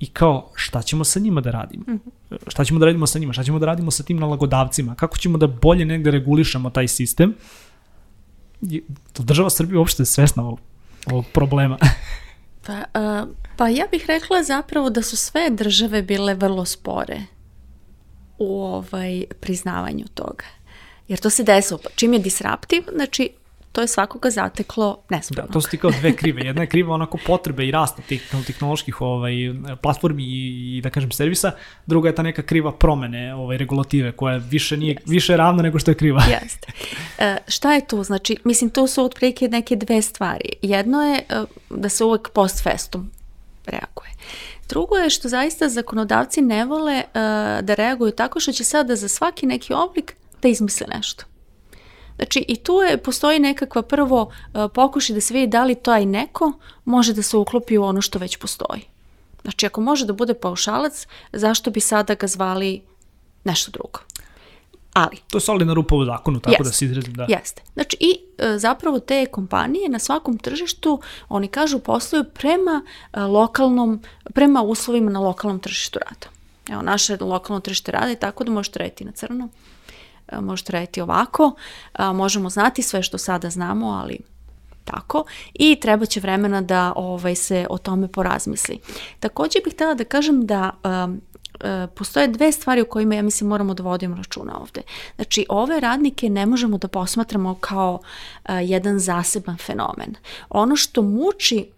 [0.00, 1.84] i kao šta ćemo sa njima da radimo?
[1.88, 2.36] Mm -hmm.
[2.48, 3.32] Šta ćemo da radimo sa njima?
[3.32, 4.94] Šta ćemo da radimo sa tim nalagodavcima?
[4.94, 7.34] Kako ćemo da bolje negde regulišemo taj sistem?
[9.18, 10.60] Država Srbije uopšte je svesna ovog,
[11.06, 11.78] ovog problema.
[12.68, 17.20] Pa, uh, pa ja bih rekla zapravo da su sve države bile vrlo spore
[18.38, 20.44] u ovaj priznavanju toga.
[21.08, 21.80] Jer to se desilo.
[21.94, 23.30] Čim je disruptiv, znači
[23.78, 25.46] to je svakoga zateklo nespremno.
[25.46, 26.42] Da, to su ti kao dve krive.
[26.42, 29.32] Jedna je kriva onako potrebe i rasta tih tehnoloških ovaj,
[29.82, 31.52] platformi i, i da kažem servisa,
[31.86, 35.00] druga je ta neka kriva promene ovaj, regulative koja više nije yes.
[35.06, 36.22] više ravna nego što je kriva.
[36.42, 36.72] Jeste.
[37.18, 38.02] E, šta je tu?
[38.02, 40.48] Znači, mislim, tu su otprilike neke dve stvari.
[40.62, 43.10] Jedno je e, da se uvek post festum
[43.66, 44.10] reaguje.
[44.68, 47.12] Drugo je što zaista zakonodavci ne vole uh,
[47.64, 51.24] da reaguju tako što će sada za svaki neki oblik da izmisle nešto.
[52.18, 56.06] Znači i tu je, postoji nekakva prvo uh, pokušaj da se vidi da li taj
[56.06, 56.52] neko
[56.84, 58.82] može da se uklopi u ono što već postoji.
[59.42, 62.82] Znači, ako može da bude paušalac, zašto bi sada ga zvali
[63.44, 64.00] nešto drugo?
[64.92, 66.64] Ali, To je solidna rupa u zakonu, tako Jeste.
[66.64, 67.26] da se izrazim da.
[67.28, 67.62] Jeste.
[67.74, 74.00] Znači i e, zapravo te kompanije na svakom tržištu, oni kažu posluju prema e, lokalnom,
[74.34, 76.26] prema uslovima na lokalnom tržištu rada.
[76.70, 79.77] Evo, naše lokalno tržište rada je tako da možete raditi na crno, e,
[80.40, 81.52] možete raditi ovako,
[81.92, 84.18] a, možemo znati sve što sada znamo, ali
[84.84, 88.78] tako i treba će vremena da ovaj se o tome porazmisli.
[89.20, 91.20] Takođe bih htela da kažem da um,
[91.60, 94.82] e, postoje dve stvari o kojima ja mislim moramo da vodimo računa ovde.
[95.16, 98.00] Znači, ove radnike ne možemo da posmatramo kao
[98.44, 100.14] e, jedan zaseban fenomen.
[100.50, 101.77] Ono što muči e,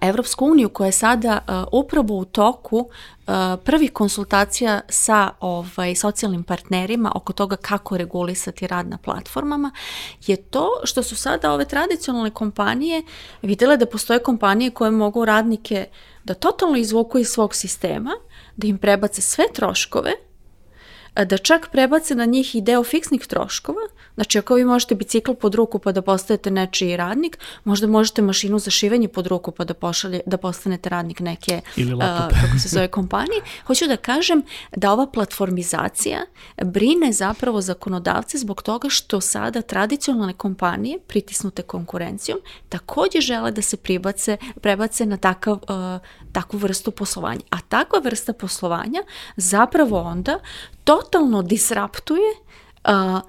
[0.00, 3.32] Evropsku uniju koja je sada e, upravo u toku e,
[3.64, 9.70] prvih konsultacija sa ovaj socijalnim partnerima oko toga kako regulisati rad na platformama
[10.26, 13.02] je to što su sada ove tradicionalne kompanije
[13.42, 15.86] videle da postoje kompanije koje mogu radnike
[16.24, 18.10] da totalno izvuku iz svog sistema,
[18.56, 20.12] da im prebace sve troškove
[21.14, 23.80] da čak prebace na njih i deo fiksnih troškova.
[24.14, 28.58] Znači, ako vi možete bicikl pod ruku pa da postajete nečiji radnik, možda možete mašinu
[28.58, 32.30] za šivenje pod ruku pa da, pošalje, da postanete radnik neke, Ili laptop.
[32.40, 33.42] kako se zove, kompanije.
[33.66, 34.42] Hoću da kažem
[34.76, 36.20] da ova platformizacija
[36.62, 43.76] brine zapravo zakonodavce zbog toga što sada tradicionalne kompanije, pritisnute konkurencijom, takođe žele da se
[43.76, 46.00] pribace, prebace na takav, uh,
[46.32, 47.40] takvu vrstu poslovanja.
[47.50, 49.00] A takva vrsta poslovanja
[49.36, 50.38] zapravo onda
[50.84, 52.30] totalno disraptuje
[52.84, 53.20] uh,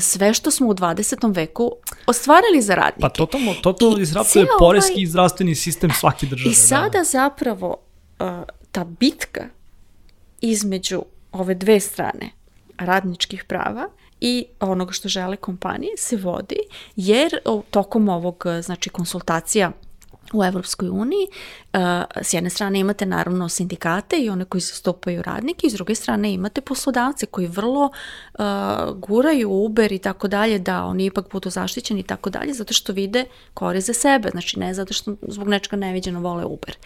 [0.00, 1.36] sve što smo u 20.
[1.36, 1.72] veku
[2.06, 3.00] ostvarili za radnike.
[3.00, 6.50] Pa totalno, totalno I izraptuje ceo poreski ovaj- i zdravstveni sistem svake države.
[6.50, 7.76] I sada zapravo
[8.20, 8.26] uh,
[8.72, 9.44] ta bitka
[10.40, 12.30] između ove dve strane
[12.78, 13.88] radničkih prava
[14.20, 16.58] i onoga što žele kompanije se vodi
[16.96, 17.30] jer
[17.70, 19.72] tokom ovog uh, znači konsultacija
[20.32, 21.26] u Evropskoj uniji,
[21.72, 21.80] uh,
[22.22, 26.32] s jedne strane imate naravno sindikate i one koji zastupaju radnike, i s druge strane
[26.32, 27.90] imate poslodavce koji vrlo
[28.38, 28.44] uh,
[28.94, 32.92] guraju Uber i tako dalje da oni ipak budu zaštićeni i tako dalje zato što
[32.92, 36.76] vide korist za sebe, znači ne zato što zbog nečega neviđeno vole Uber.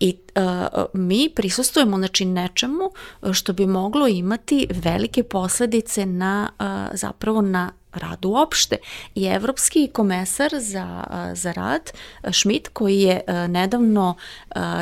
[0.00, 2.90] I uh, mi prisustujemo znači nečemu
[3.32, 6.50] što bi moglo imati velike posledice na
[6.94, 8.76] zapravo na rad uopšte.
[9.14, 11.90] I evropski komesar za, za rad,
[12.32, 14.14] Schmidt, koji je nedavno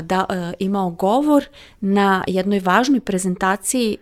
[0.03, 0.27] da,
[0.59, 1.44] imao govor
[1.81, 3.97] na jednoj važnoj prezentaciji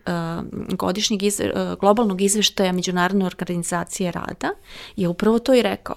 [0.73, 1.41] godišnjeg iz,
[1.81, 4.51] globalnog izveštaja Međunarodne organizacije rada,
[4.97, 5.97] je upravo to i rekao.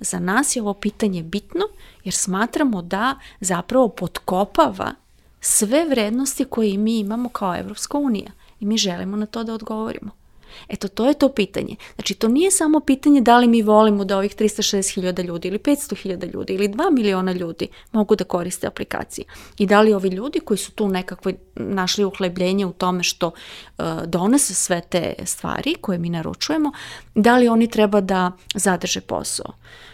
[0.00, 1.64] Za nas je ovo pitanje bitno
[2.04, 4.94] jer smatramo da zapravo potkopava
[5.40, 10.25] sve vrednosti koje mi imamo kao Evropska unija i mi želimo na to da odgovorimo.
[10.68, 11.76] Eto, to je to pitanje.
[11.94, 16.32] Znači, to nije samo pitanje da li mi volimo da ovih 360.000 ljudi ili 500.000
[16.32, 19.24] ljudi ili 2 miliona ljudi mogu da koriste aplikacije.
[19.58, 23.84] I da li ovi ljudi koji su tu nekakve našli uhlebljenje u tome što uh,
[24.06, 26.72] donese sve te stvari koje mi naručujemo,
[27.14, 29.52] da li oni treba da zadrže posao.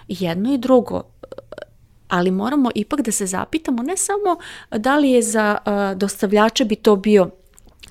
[0.08, 1.02] Jedno i drugo
[2.12, 4.36] ali moramo ipak da se zapitamo ne samo
[4.70, 7.30] da li je za uh, dostavljače bi to bio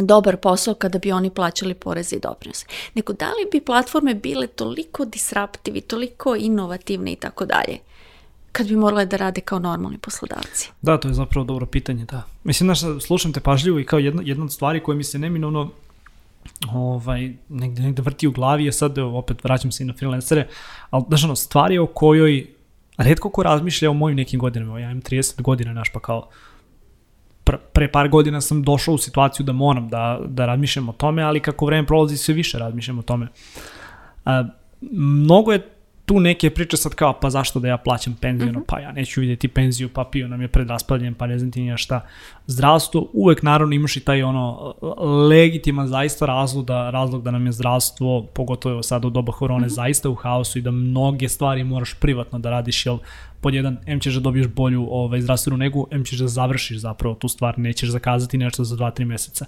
[0.01, 4.47] dobar posao kada bi oni plaćali poreze i doprinose, nego da li bi platforme bile
[4.47, 7.77] toliko disruptivi, toliko inovativne i tako dalje,
[8.51, 10.71] kad bi morale da rade kao normalni poslodavci.
[10.81, 12.23] Da, to je zapravo dobro pitanje, da.
[12.43, 15.69] Mislim, znaš, slušam te pažljivo i kao jedna, jedna od stvari koje mi se neminovno
[16.73, 20.47] ovaj, negde, negde vrti u glavi je sad, opet vraćam se i na freelancere,
[20.89, 22.47] ali, znaš, ono, stvari o kojoj
[22.97, 26.29] redko ko razmišlja o mojim nekim godinama, ja imam 30 godina, znaš, pa kao,
[27.73, 31.39] pre par godina sam došao u situaciju da moram da, da razmišljam o tome, ali
[31.39, 33.27] kako vreme prolazi sve više razmišljam o tome.
[34.25, 34.43] A,
[34.91, 35.69] mnogo je
[36.05, 38.63] tu neke priče sad kao, pa zašto da ja plaćam penziju, mm -hmm.
[38.67, 41.61] pa ja neću vidjeti penziju, pa pio nam je pred raspaljenjem, pa ne znam ti
[41.61, 42.01] nija šta.
[42.47, 44.73] Zdravstvo, uvek naravno imaš i taj ono
[45.29, 49.69] legitiman zaista razlog da, razlog da nam je zdravstvo, pogotovo sad u doba korone, mm
[49.69, 49.73] -hmm.
[49.73, 52.97] zaista u haosu i da mnoge stvari moraš privatno da radiš, jel
[53.41, 57.15] pod jedan, M ćeš da dobiješ bolju ovaj, zdravstvenu negu, M ćeš da završiš zapravo
[57.15, 59.45] tu stvar, nećeš zakazati nešto za 2-3 meseca.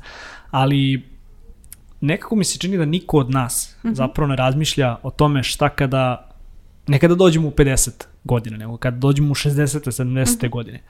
[0.52, 1.02] Ali
[2.02, 3.94] nekako mi se čini da niko od nas mm -hmm.
[3.94, 6.33] zapravo ne razmišlja o tome šta kada
[6.88, 7.90] ne kada dođemo u 50
[8.24, 9.52] godina, nego kada dođemo u 60.
[9.52, 10.06] 70.
[10.06, 10.50] Mm -hmm.
[10.50, 10.82] godine.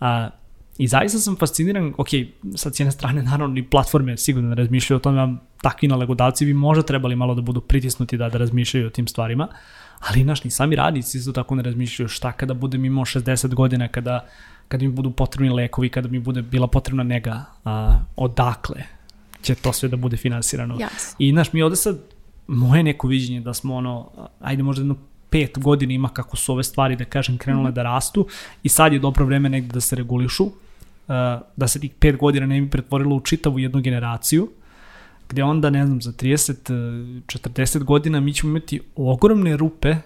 [0.00, 0.30] A,
[0.78, 2.08] I zaista sam fasciniran, ok,
[2.56, 6.54] sad s jedne strane naravno i platforme sigurno ne razmišljaju o tome, takvi nalegodavci bi
[6.54, 9.48] možda trebali malo da budu pritisnuti da, da razmišljaju o tim stvarima,
[10.00, 13.88] ali naš, ni sami radnici isto tako ne razmišljaju šta kada budem imao 60 godina,
[13.88, 14.26] kada,
[14.68, 18.82] kada mi budu potrebni lekovi, kada mi bude bila potrebna nega, a, odakle
[19.42, 20.76] će to sve da bude finansirano.
[20.80, 21.16] Jasno.
[21.18, 21.98] I znaš, mi ovde sad,
[22.46, 24.96] moje neko viđenje da smo ono, ajde možda jedno
[25.32, 28.26] pet godina ima kako su ove stvari, da kažem, krenule mm da rastu
[28.62, 30.50] i sad je dobro vreme negde da se regulišu,
[31.56, 34.48] da se tih pet godina ne bi pretvorilo u čitavu jednu generaciju,
[35.28, 36.52] gde onda, ne znam, za 30,
[37.26, 39.96] 40 godina mi ćemo imati ogromne rupe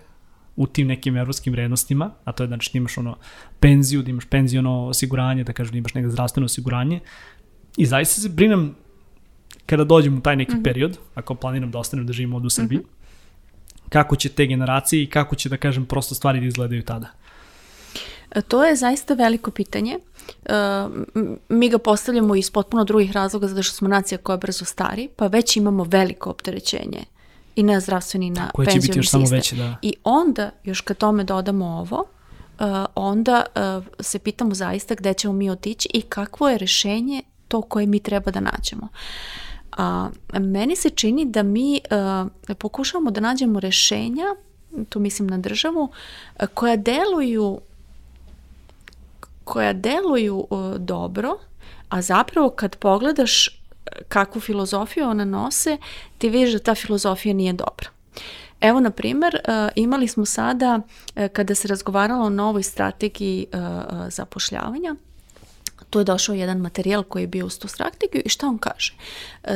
[0.57, 3.17] u tim nekim evropskim vrednostima, a to je znači da imaš ono
[3.61, 7.01] penziju, da imaš penziono osiguranje, da kažem da imaš neka zdravstveno osiguranje.
[7.77, 8.75] I zaista se brinem
[9.67, 10.65] kada dođem u taj neki mm -hmm.
[10.65, 12.96] period, ako planiram da ostanem da živim ovdje u Srbiji, mm -hmm.
[13.89, 17.09] Kako će te generacije i kako će, da kažem, prosto stvari da izgledaju tada?
[18.31, 19.99] E, to je zaista veliko pitanje.
[20.45, 20.53] E,
[21.49, 25.27] mi ga postavljamo iz potpuno drugih razloga zato što smo nacija koja brzo stari, pa
[25.27, 27.05] već imamo veliko opterećenje
[27.57, 29.27] i na zdravstveni, na Koje penzioni biti još sistem.
[29.27, 29.77] Samo veće, da.
[29.83, 32.05] I onda, još kad tome dodamo ovo,
[32.61, 37.63] uh, onda uh, se pitamo zaista gde ćemo mi otići i kakvo je rešenje to
[37.63, 38.89] koje mi treba da nađemo.
[39.73, 41.81] A, meni se čini da mi
[42.51, 44.25] uh, pokušavamo da nađemo rešenja,
[44.89, 47.61] tu mislim na državu, uh, koja deluju
[49.45, 51.39] koja deluju uh, dobro,
[51.89, 53.61] a zapravo kad pogledaš
[54.09, 55.77] kakvu filozofiju ona nose,
[56.19, 57.89] ti vidiš da ta filozofija nije dobra.
[58.61, 59.41] Evo, na primer,
[59.75, 60.81] imali smo sada,
[61.33, 63.47] kada se razgovaralo o novoj strategiji
[64.09, 64.95] zapošljavanja,
[65.91, 68.95] tu je došao jedan materijal koji je bio uz tu strategiju i šta on kaže?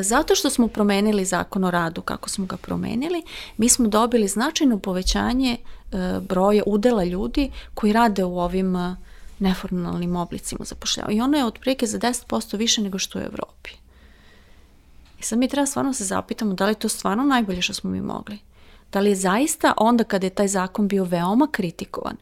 [0.01, 3.23] Zato što smo promenili zakon o radu kako smo ga promenili,
[3.57, 5.57] mi smo dobili značajno povećanje
[6.21, 8.97] broja udela ljudi koji rade u ovim
[9.38, 11.16] neformalnim oblicima zapošljavanja.
[11.16, 13.71] I ono je otprilike za 10% više nego što je u Evropi.
[15.19, 17.90] I sad mi treba stvarno se zapitamo da li je to stvarno najbolje što smo
[17.90, 18.38] mi mogli.
[18.93, 22.16] Da li je zaista onda kada je taj zakon bio veoma kritikovan,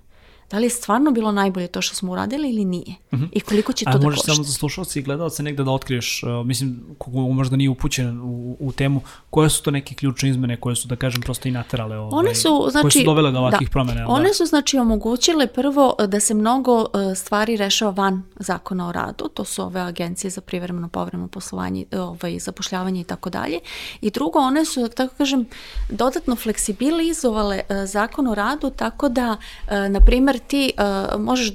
[0.51, 3.25] da li je stvarno bilo najbolje to što smo uradili ili nije uh mhm.
[3.25, 3.29] -huh.
[3.33, 4.07] i koliko će to A da košta.
[4.07, 7.71] A možeš samo za slušalce i gledalce negde da otkriješ, uh, mislim, kogo možda nije
[7.71, 11.49] upućen u, u temu, koje su to neke ključne izmene koje su, da kažem, prosto
[11.49, 14.07] i naterale, ovaj, one su, znači, koje su dovele do ovakvih da, promene?
[14.07, 14.35] One da?
[14.35, 19.45] su, znači, omogućile prvo da se mnogo uh, stvari rešava van zakona o radu, to
[19.45, 23.59] su ove agencije za privremeno povremeno poslovanje, ovaj, zapošljavanje i tako dalje.
[24.01, 25.47] I drugo, one su, da tako kažem,
[25.91, 31.53] dodatno fleksibilizovale uh, zakon o radu tako da, uh, na primer, ti uh, možeš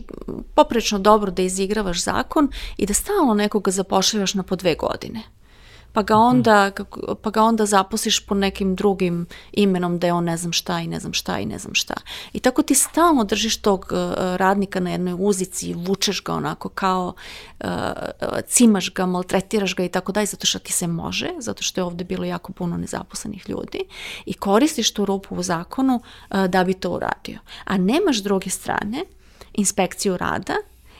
[0.56, 5.22] poprečno dobro da izigravaš zakon i da stalno nekoga zapošljaš na po dve godine.
[5.93, 6.23] Pa ga mhm.
[6.23, 6.71] onda,
[7.21, 10.88] pa ga onda zaposliš po nekim drugim imenom da je on ne znam šta i
[10.88, 11.93] ne znam šta i ne znam šta.
[12.34, 13.99] I tako ti stalno držiš tog uh,
[14.36, 17.13] radnika na jednoj uzici i vučeš ga onako kao
[17.63, 17.67] uh,
[18.47, 21.86] cimaš ga, maltretiraš ga i tako dalje zato što ti se može, zato što je
[21.86, 23.79] ovde bilo jako puno nezaposlenih ljudi
[24.25, 27.39] i koristiš tu rupu u zakonu uh, da bi to uradio.
[27.63, 29.03] A nemaš druge strane
[29.53, 30.56] inspekciju rada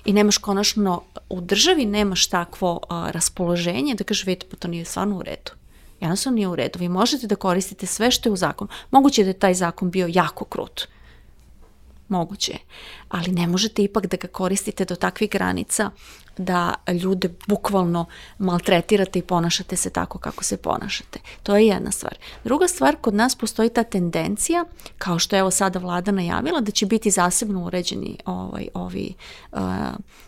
[0.06, 4.86] i nemaš konačno, u državi nemaš takvo a, raspoloženje da kaže, vidite, pa to nije
[4.86, 5.52] stvarno u redu.
[6.00, 6.80] Jednostavno nije u redu.
[6.80, 8.70] Vi možete da koristite sve što je u zakonu.
[8.92, 10.88] Moguće da je taj zakon bio jako krut.
[12.08, 12.58] Moguće.
[13.10, 15.92] Ali ne možete ipak da ga koristite do takvih granica
[16.38, 18.06] da ljude bukvalno
[18.38, 21.20] maltretirate i ponašate se tako kako se ponašate.
[21.44, 22.18] To je jedna stvar.
[22.44, 24.66] Druga stvar, kod nas postoji ta tendencija,
[24.98, 29.14] kao što je evo sada vlada najavila, da će biti zasebno uređeni ovaj, ovi
[29.52, 29.60] uh,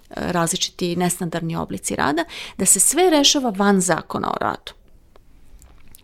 [0.10, 2.24] različiti nestandardni oblici rada,
[2.58, 4.85] da se sve rešava van zakona o radu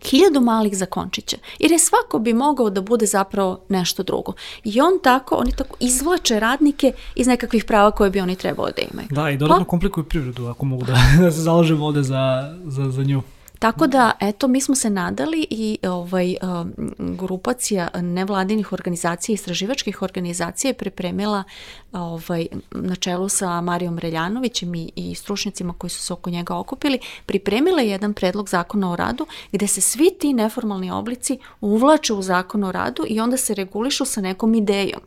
[0.04, 4.32] hiljadu malih zakončića, jer je svako bi mogao da bude zapravo nešto drugo.
[4.64, 8.82] I on tako, oni tako izvlače radnike iz nekakvih prava koje bi oni trebalo da
[8.92, 9.08] imaju.
[9.10, 12.90] Da, i dodatno pa, komplikuju privredu, ako mogu da, da se zalažem ovde za, za,
[12.90, 13.22] za nju.
[13.62, 20.68] Tako da, eto, mi smo se nadali i ovaj, um, grupacija nevladinih organizacija, istraživačkih organizacija
[20.68, 21.44] je pripremila
[21.92, 26.98] ovaj, na čelu sa Marijom Reljanovićem i, i stručnicima koji su se oko njega okupili,
[27.26, 32.22] pripremila je jedan predlog zakona o radu gde se svi ti neformalni oblici uvlače u
[32.22, 35.00] zakon o radu i onda se regulišu sa nekom idejom.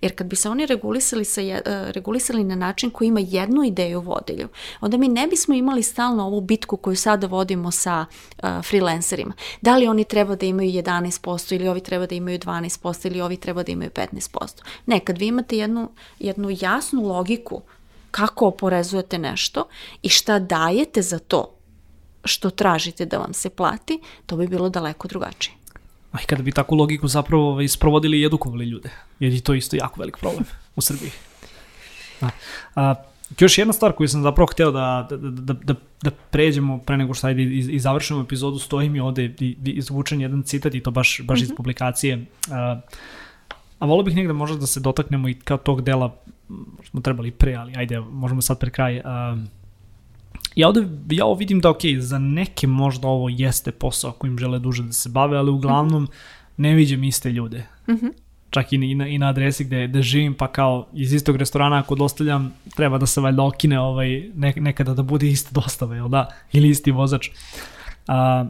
[0.00, 4.00] Jer kad bi se oni regulisali, sa, uh, regulisali na način koji ima jednu ideju
[4.00, 4.48] vodilju,
[4.80, 8.06] onda mi ne bismo imali stalno ovu bitku koju sada vodimo sa
[8.42, 9.32] uh, freelancerima.
[9.60, 13.36] Da li oni treba da imaju 11% ili ovi treba da imaju 12% ili ovi
[13.36, 14.62] treba da imaju 15%.
[14.86, 16.29] Ne, kad vi imate jednu, jednu
[16.60, 17.62] jasnu logiku
[18.10, 19.68] kako oporezujete nešto
[20.02, 21.54] i šta dajete za to
[22.24, 25.54] što tražite da vam se plati, to bi bilo daleko drugačije.
[26.12, 29.76] A i kada bi takvu logiku zapravo isprovodili i edukovali ljude, jer je to isto
[29.76, 30.44] jako velik problem
[30.76, 31.10] u Srbiji.
[32.20, 32.28] A,
[32.74, 32.94] a,
[33.38, 37.14] Još jedna stvar koju sam zapravo hteo da, da, da, da, da pređemo pre nego
[37.14, 40.80] što ajde i, i završimo epizodu, stoji mi ovde i, i izvučen jedan citat i
[40.80, 41.44] to baš, baš mm -hmm.
[41.44, 41.56] iz mhm.
[41.56, 42.26] publikacije.
[42.48, 42.82] Uh,
[43.80, 46.14] a volio bih negde možda da se dotaknemo i kao tog dela,
[46.84, 48.98] smo trebali pre, ali ajde, možemo sad pre kraj.
[48.98, 49.02] Uh,
[50.54, 54.58] ja ovde, ja ovo vidim da ok, za neke možda ovo jeste posao kojim žele
[54.58, 56.56] duže da se bave, ali uglavnom mm -hmm.
[56.56, 57.66] ne viđem iste ljude.
[57.88, 58.12] Mm -hmm
[58.50, 61.94] čak i na, i na adresi gde, gde živim, pa kao iz istog restorana ako
[61.94, 66.28] dostavljam, treba da se valjda okine ovaj, ne, nekada da bude ista dostava, jel da?
[66.52, 67.30] Ili isti vozač.
[68.08, 68.44] A,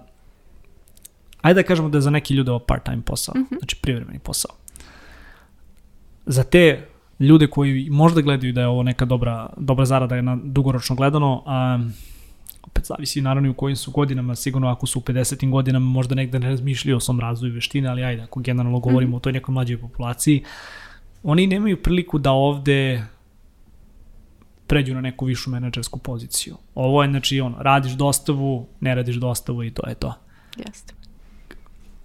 [1.40, 3.58] ajde da kažemo da je za neki ljude ovo part-time posao, mm -hmm.
[3.58, 4.56] znači privremeni posao.
[6.30, 6.86] Za te
[7.20, 11.78] ljude koji možda gledaju da je ovo neka dobra, dobra zarada na dugoročno gledano, a,
[12.62, 15.50] opet zavisi naravno i u kojim su godinama, sigurno ako su u 50.
[15.50, 19.12] godinama možda negde ne razmišljaju o svom razvoju veštine, ali ajde, ako generalno govorimo mm
[19.12, 19.16] -hmm.
[19.16, 20.44] o toj nekoj mlađoj populaciji,
[21.22, 23.02] oni nemaju priliku da ovde
[24.66, 26.56] pređu na neku višu menadžersku poziciju.
[26.74, 30.14] Ovo je, znači, ono, radiš dostavu, ne radiš dostavu i to je to.
[30.56, 30.94] Jeste.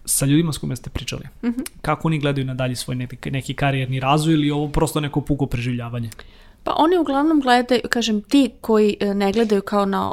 [0.06, 1.66] Sa ljudima s kojima ste pričali, mm -hmm.
[1.82, 5.45] kako oni gledaju na dalje svoj neki, neki karijerni razvoj ili ovo prosto neko puko
[5.45, 6.10] preživljavanje?
[6.64, 10.12] Pa oni uglavnom gledaju, kažem, ti koji e, ne gledaju kao na,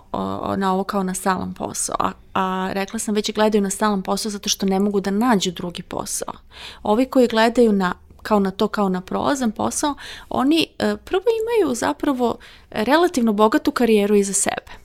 [0.57, 4.30] na ovo kao na stalan posao, a, a rekla sam već gledaju na stalan posao
[4.30, 6.34] zato što ne mogu da nađu drugi posao.
[6.82, 9.95] Ovi koji gledaju na kao na to, kao na prolazan posao,
[10.28, 12.36] oni e, prvo imaju zapravo
[12.70, 14.82] relativno bogatu karijeru iza sebe.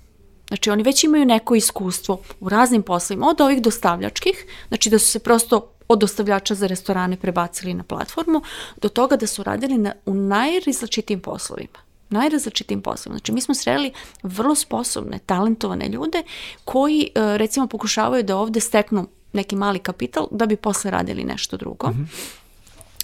[0.47, 5.07] Znači oni već imaju neko iskustvo u raznim poslovima, od ovih dostavljačkih, znači da su
[5.07, 8.41] se prosto od dostavljača za restorane prebacili na platformu,
[8.81, 13.17] do toga da su radili na, u najrazličitijim poslovima najrazličitim poslovima.
[13.17, 13.91] Znači, mi smo sreli
[14.23, 16.23] vrlo sposobne, talentovane ljude
[16.65, 21.57] koji, e, recimo, pokušavaju da ovde steknu neki mali kapital da bi posle radili nešto
[21.57, 21.87] drugo.
[21.87, 22.47] Mm -hmm.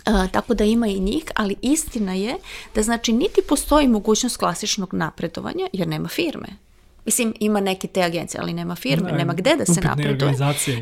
[0.07, 2.35] Uh, tako da ima i njih, ali istina je
[2.75, 6.47] da znači niti postoji mogućnost klasičnog napredovanja jer nema firme.
[7.05, 10.33] Mislim, ima neke te agencije, ali nema firme, ne, nema gde da se napreduje.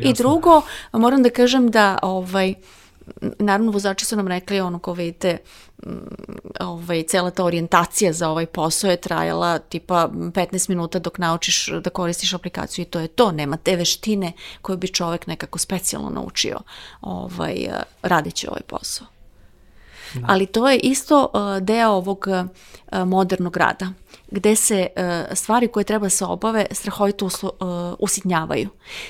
[0.01, 0.61] I drugo,
[0.93, 2.53] moram da kažem da ovaj,
[3.39, 5.37] naravno vozači su nam rekli ono ko vidite
[5.85, 5.89] mm,
[6.59, 11.89] ovaj, cela ta orijentacija za ovaj posao je trajala tipa 15 minuta dok naučiš da
[11.89, 16.59] koristiš aplikaciju i to je to, nema te veštine koje bi čovek nekako specijalno naučio
[17.01, 17.67] ovaj,
[18.03, 19.07] radeći ovaj posao.
[20.13, 20.25] Da.
[20.27, 22.45] Ali to je isto uh, deo ovog uh,
[23.07, 23.87] modernog rada,
[24.31, 25.03] gde se uh,
[25.37, 27.29] stvari koje treba se obave strahovito
[27.99, 28.69] usitnjavaju.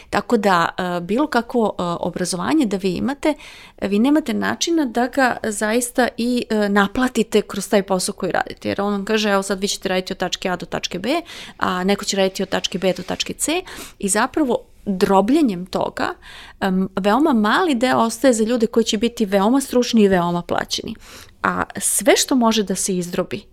[0.09, 0.69] Tako da
[1.01, 3.33] bilo kako obrazovanje da vi imate,
[3.81, 8.69] vi nemate načina da ga zaista i naplatite kroz taj posao koji radite.
[8.69, 11.21] Jer on vam kaže, evo sad vi ćete raditi od tačke A do tačke B,
[11.57, 13.61] a neko će raditi od tačke B do tačke C
[13.99, 16.13] i zapravo drobljenjem toga
[16.61, 20.95] um, veoma mali deo ostaje za ljude koji će biti veoma stručni i veoma plaćeni.
[21.43, 23.43] A sve što može da se izdrobi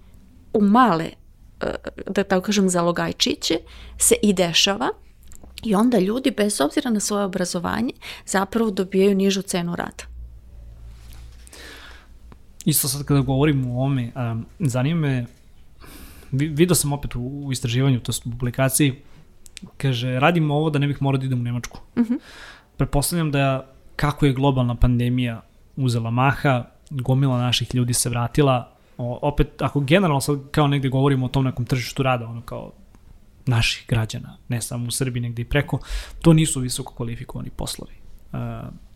[0.52, 1.08] u male,
[1.62, 1.68] uh,
[2.06, 3.58] da tako kažem, zalogajčiće,
[3.98, 4.88] se i dešava
[5.62, 7.92] i onda ljudi, bez obzira na svoje obrazovanje,
[8.26, 10.04] zapravo dobijaju nižu cenu rada.
[12.64, 15.26] Isto sad kada govorim o ovome, um, zanima me,
[16.32, 19.02] vidio sam opet u, u istraživanju, to u publikaciji,
[19.76, 21.80] Kaže, radim ovo da ne bih morao da idem u Nemačku.
[21.96, 22.14] Uh mhm.
[22.14, 22.18] -huh.
[22.76, 25.42] Prepostavljam da kako je globalna pandemija
[25.76, 31.26] uzela maha, gomila naših ljudi se vratila, o, opet, ako generalno sad kao negde govorimo
[31.26, 32.72] o tom nekom tržištu rada, ono kao
[33.46, 35.78] naših građana, ne samo u Srbiji, negde i preko,
[36.22, 37.94] to nisu visoko kvalifikovani poslovi.
[38.32, 38.38] Uh,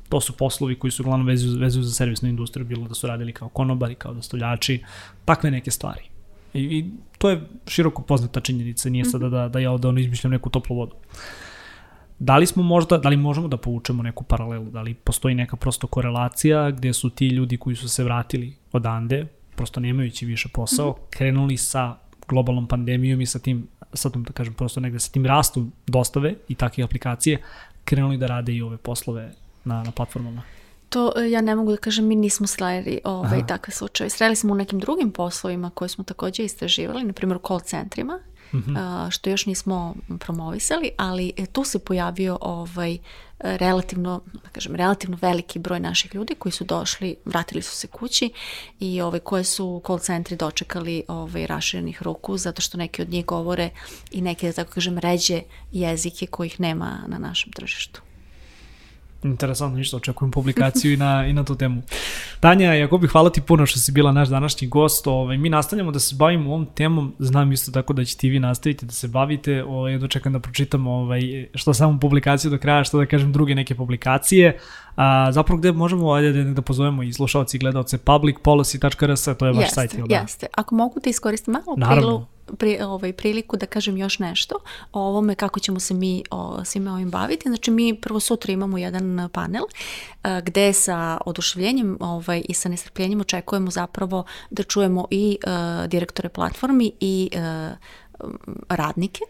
[0.09, 3.33] to su poslovi koji su uglavnom vezuju, vezuju za servisnu industriju, bilo da su radili
[3.33, 4.83] kao konobari, kao dostavljači,
[5.25, 6.03] takve neke stvari.
[6.55, 10.31] I, I to je široko poznata činjenica, nije sada da, da ja ovde ono izmišljam
[10.31, 10.95] neku toplu vodu.
[12.19, 15.57] Da li smo možda, da li možemo da povučemo neku paralelu, da li postoji neka
[15.57, 19.27] prosto korelacija gde su ti ljudi koji su se vratili odande,
[19.57, 21.11] prosto nemajući više posao, -hmm.
[21.11, 21.97] krenuli sa
[22.29, 26.55] globalnom pandemijom i sa tim, sad da kažem prosto negde sa tim rastom dostave i
[26.55, 27.43] takve aplikacije,
[27.85, 29.33] krenuli da rade i ove poslove
[29.65, 30.43] na, na platformama.
[30.93, 34.11] To e, ja ne mogu da kažem, mi nismo sreli ovaj, takve slučaje.
[34.11, 38.19] Sreli smo u nekim drugim poslovima koje smo takođe istraživali, na primjer u call centrima,
[38.53, 39.11] mm -hmm.
[39.11, 42.99] što još nismo promovisali, ali e, tu se pojavio ovaj
[43.43, 48.33] relativno, da kažem, relativno veliki broj naših ljudi koji su došli, vratili su se kući
[48.81, 53.25] i ovaj, koje su call centri dočekali ovaj, raširenih ruku zato što neki od njih
[53.27, 53.71] govore
[54.11, 58.03] i neke, da tako kažem, ređe jezike kojih nema na našem tržištu.
[59.23, 61.83] Interesantno, ništa, očekujem publikaciju i na, i na tu temu.
[62.41, 65.07] Tanja, Jakobi, hvala ti puno što si bila naš današnji gost.
[65.07, 68.39] Ovaj, mi nastavljamo da se bavimo ovom temom, znam isto tako da ćete i vi
[68.39, 69.65] nastaviti da se bavite.
[69.65, 73.75] Ovaj, dočekam da pročitam ovaj, što samo publikaciju do kraja, što da kažem druge neke
[73.75, 74.59] publikacije.
[74.97, 79.53] A, zapravo gde možemo ajde, da, da pozovemo i slušalci i gledalce publicpolicy.rs, to je
[79.53, 79.95] vaš jeste, sajt.
[79.95, 80.47] Jeste, jeste.
[80.55, 82.27] Ako mogu da iskoristim malo prilu,
[82.59, 84.55] pri, ovaj, priliku da kažem još nešto
[84.93, 87.49] o ovome kako ćemo se mi o, svime ovim baviti.
[87.49, 89.63] Znači mi prvo sutra imamo jedan panel
[90.23, 96.29] a, gde sa oduševljenjem ovaj, i sa nestrpljenjem očekujemo zapravo da čujemo i a, direktore
[96.29, 97.75] platformi i a,
[98.69, 99.21] radnike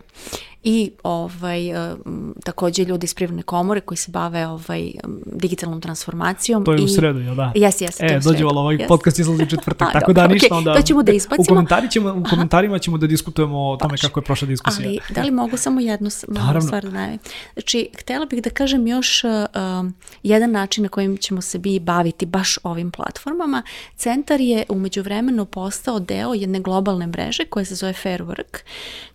[0.65, 1.95] i ovaj, e,
[2.45, 4.93] takođe ljudi iz privredne komore koji se bave ovaj,
[5.27, 6.65] digitalnom transformacijom.
[6.65, 7.53] To je i, u sredu, jel da?
[7.55, 8.01] Jes, jes.
[8.01, 8.89] E, dođe ovaj yes.
[8.89, 10.75] podcast izlazi četvrtak, A, tako dobro, da ništa okay, onda...
[10.75, 11.43] To ćemo da izbacimo.
[11.43, 14.89] U, komentari ćemo, u komentarima ćemo da diskutujemo o tome kako je prošla diskusija.
[14.89, 17.19] Ali, da li mogu samo jednu malu stvar da najavim?
[17.53, 22.27] Znači, htela bih da kažem još um, jedan način na kojim ćemo se bi baviti
[22.27, 23.63] baš ovim platformama.
[23.97, 28.59] Centar je umeđu vremenu postao deo jedne globalne mreže koja se zove Fair Work,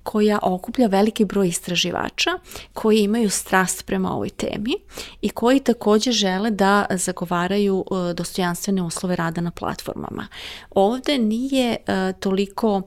[0.03, 2.31] koja okuplja veliki broj istraživača
[2.73, 4.73] koji imaju strast prema ovoj temi
[5.21, 10.27] i koji takođe žele da zagovaraju uh, dostojanstvene uslove rada na platformama.
[10.71, 12.81] Ovde nije uh, toliko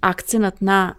[0.00, 0.94] akcenat na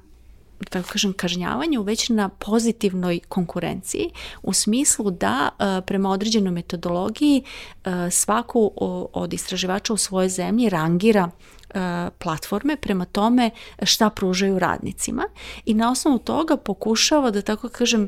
[0.70, 4.10] tako kažem, kažnjavanju, već na pozitivnoj konkurenciji
[4.44, 5.50] u smislu da
[5.86, 7.44] prema određenoj metodologiji
[8.12, 8.72] svaku
[9.14, 11.30] od istraživača u svojoj zemlji rangira
[12.20, 13.50] platforme prema tome
[13.84, 15.24] šta pružaju radnicima
[15.66, 18.08] i na osnovu toga pokušava da tako kažem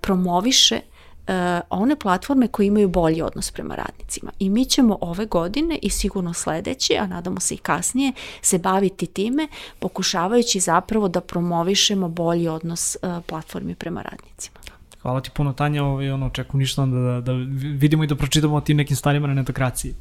[0.00, 0.80] promoviše
[1.26, 1.34] uh,
[1.70, 4.32] one platforme koje imaju bolji odnos prema radnicima.
[4.38, 9.06] I mi ćemo ove godine i sigurno sledeće, a nadamo se i kasnije, se baviti
[9.06, 9.48] time
[9.78, 12.96] pokušavajući zapravo da promovišemo bolji odnos
[13.26, 14.56] platformi prema radnicima.
[15.02, 17.32] Hvala ti puno Tanja, ovaj, ono, očekujem ništa da, da
[17.78, 19.94] vidimo i da pročitamo o tim nekim stvarima na netokraciji.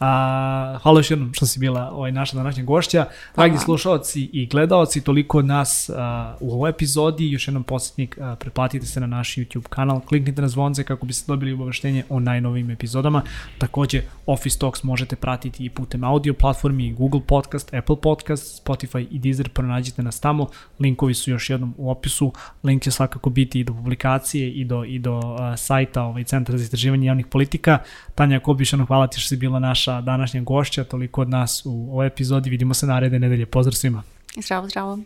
[0.00, 3.04] A, hvala još jednom što si bila ovaj, naša današnja gošća.
[3.36, 7.30] Dragi slušalci i gledalci, toliko od nas a, u ovoj epizodi.
[7.30, 11.32] Još jednom posjetnik, a, pretplatite se na naš YouTube kanal, kliknite na zvonce kako biste
[11.32, 13.22] dobili obaveštenje o najnovim epizodama.
[13.58, 19.18] Takođe, Office Talks možete pratiti i putem audio platformi, Google Podcast, Apple Podcast, Spotify i
[19.18, 20.46] Deezer, pronađite nas tamo.
[20.78, 22.32] Linkovi su još jednom u opisu.
[22.62, 26.58] Link će svakako biti i do publikacije i do, i do uh, sajta ovaj, Centra
[26.58, 27.78] za istraživanje javnih politika.
[28.14, 29.58] Tanja Kobišano, hvala ti što si bila
[29.90, 32.50] naša današnja gošća, toliko od nas u ovoj epizodi.
[32.50, 33.46] Vidimo se naredne nedelje.
[33.46, 34.02] Pozdrav svima.
[34.36, 34.98] Zdravo, zdravo.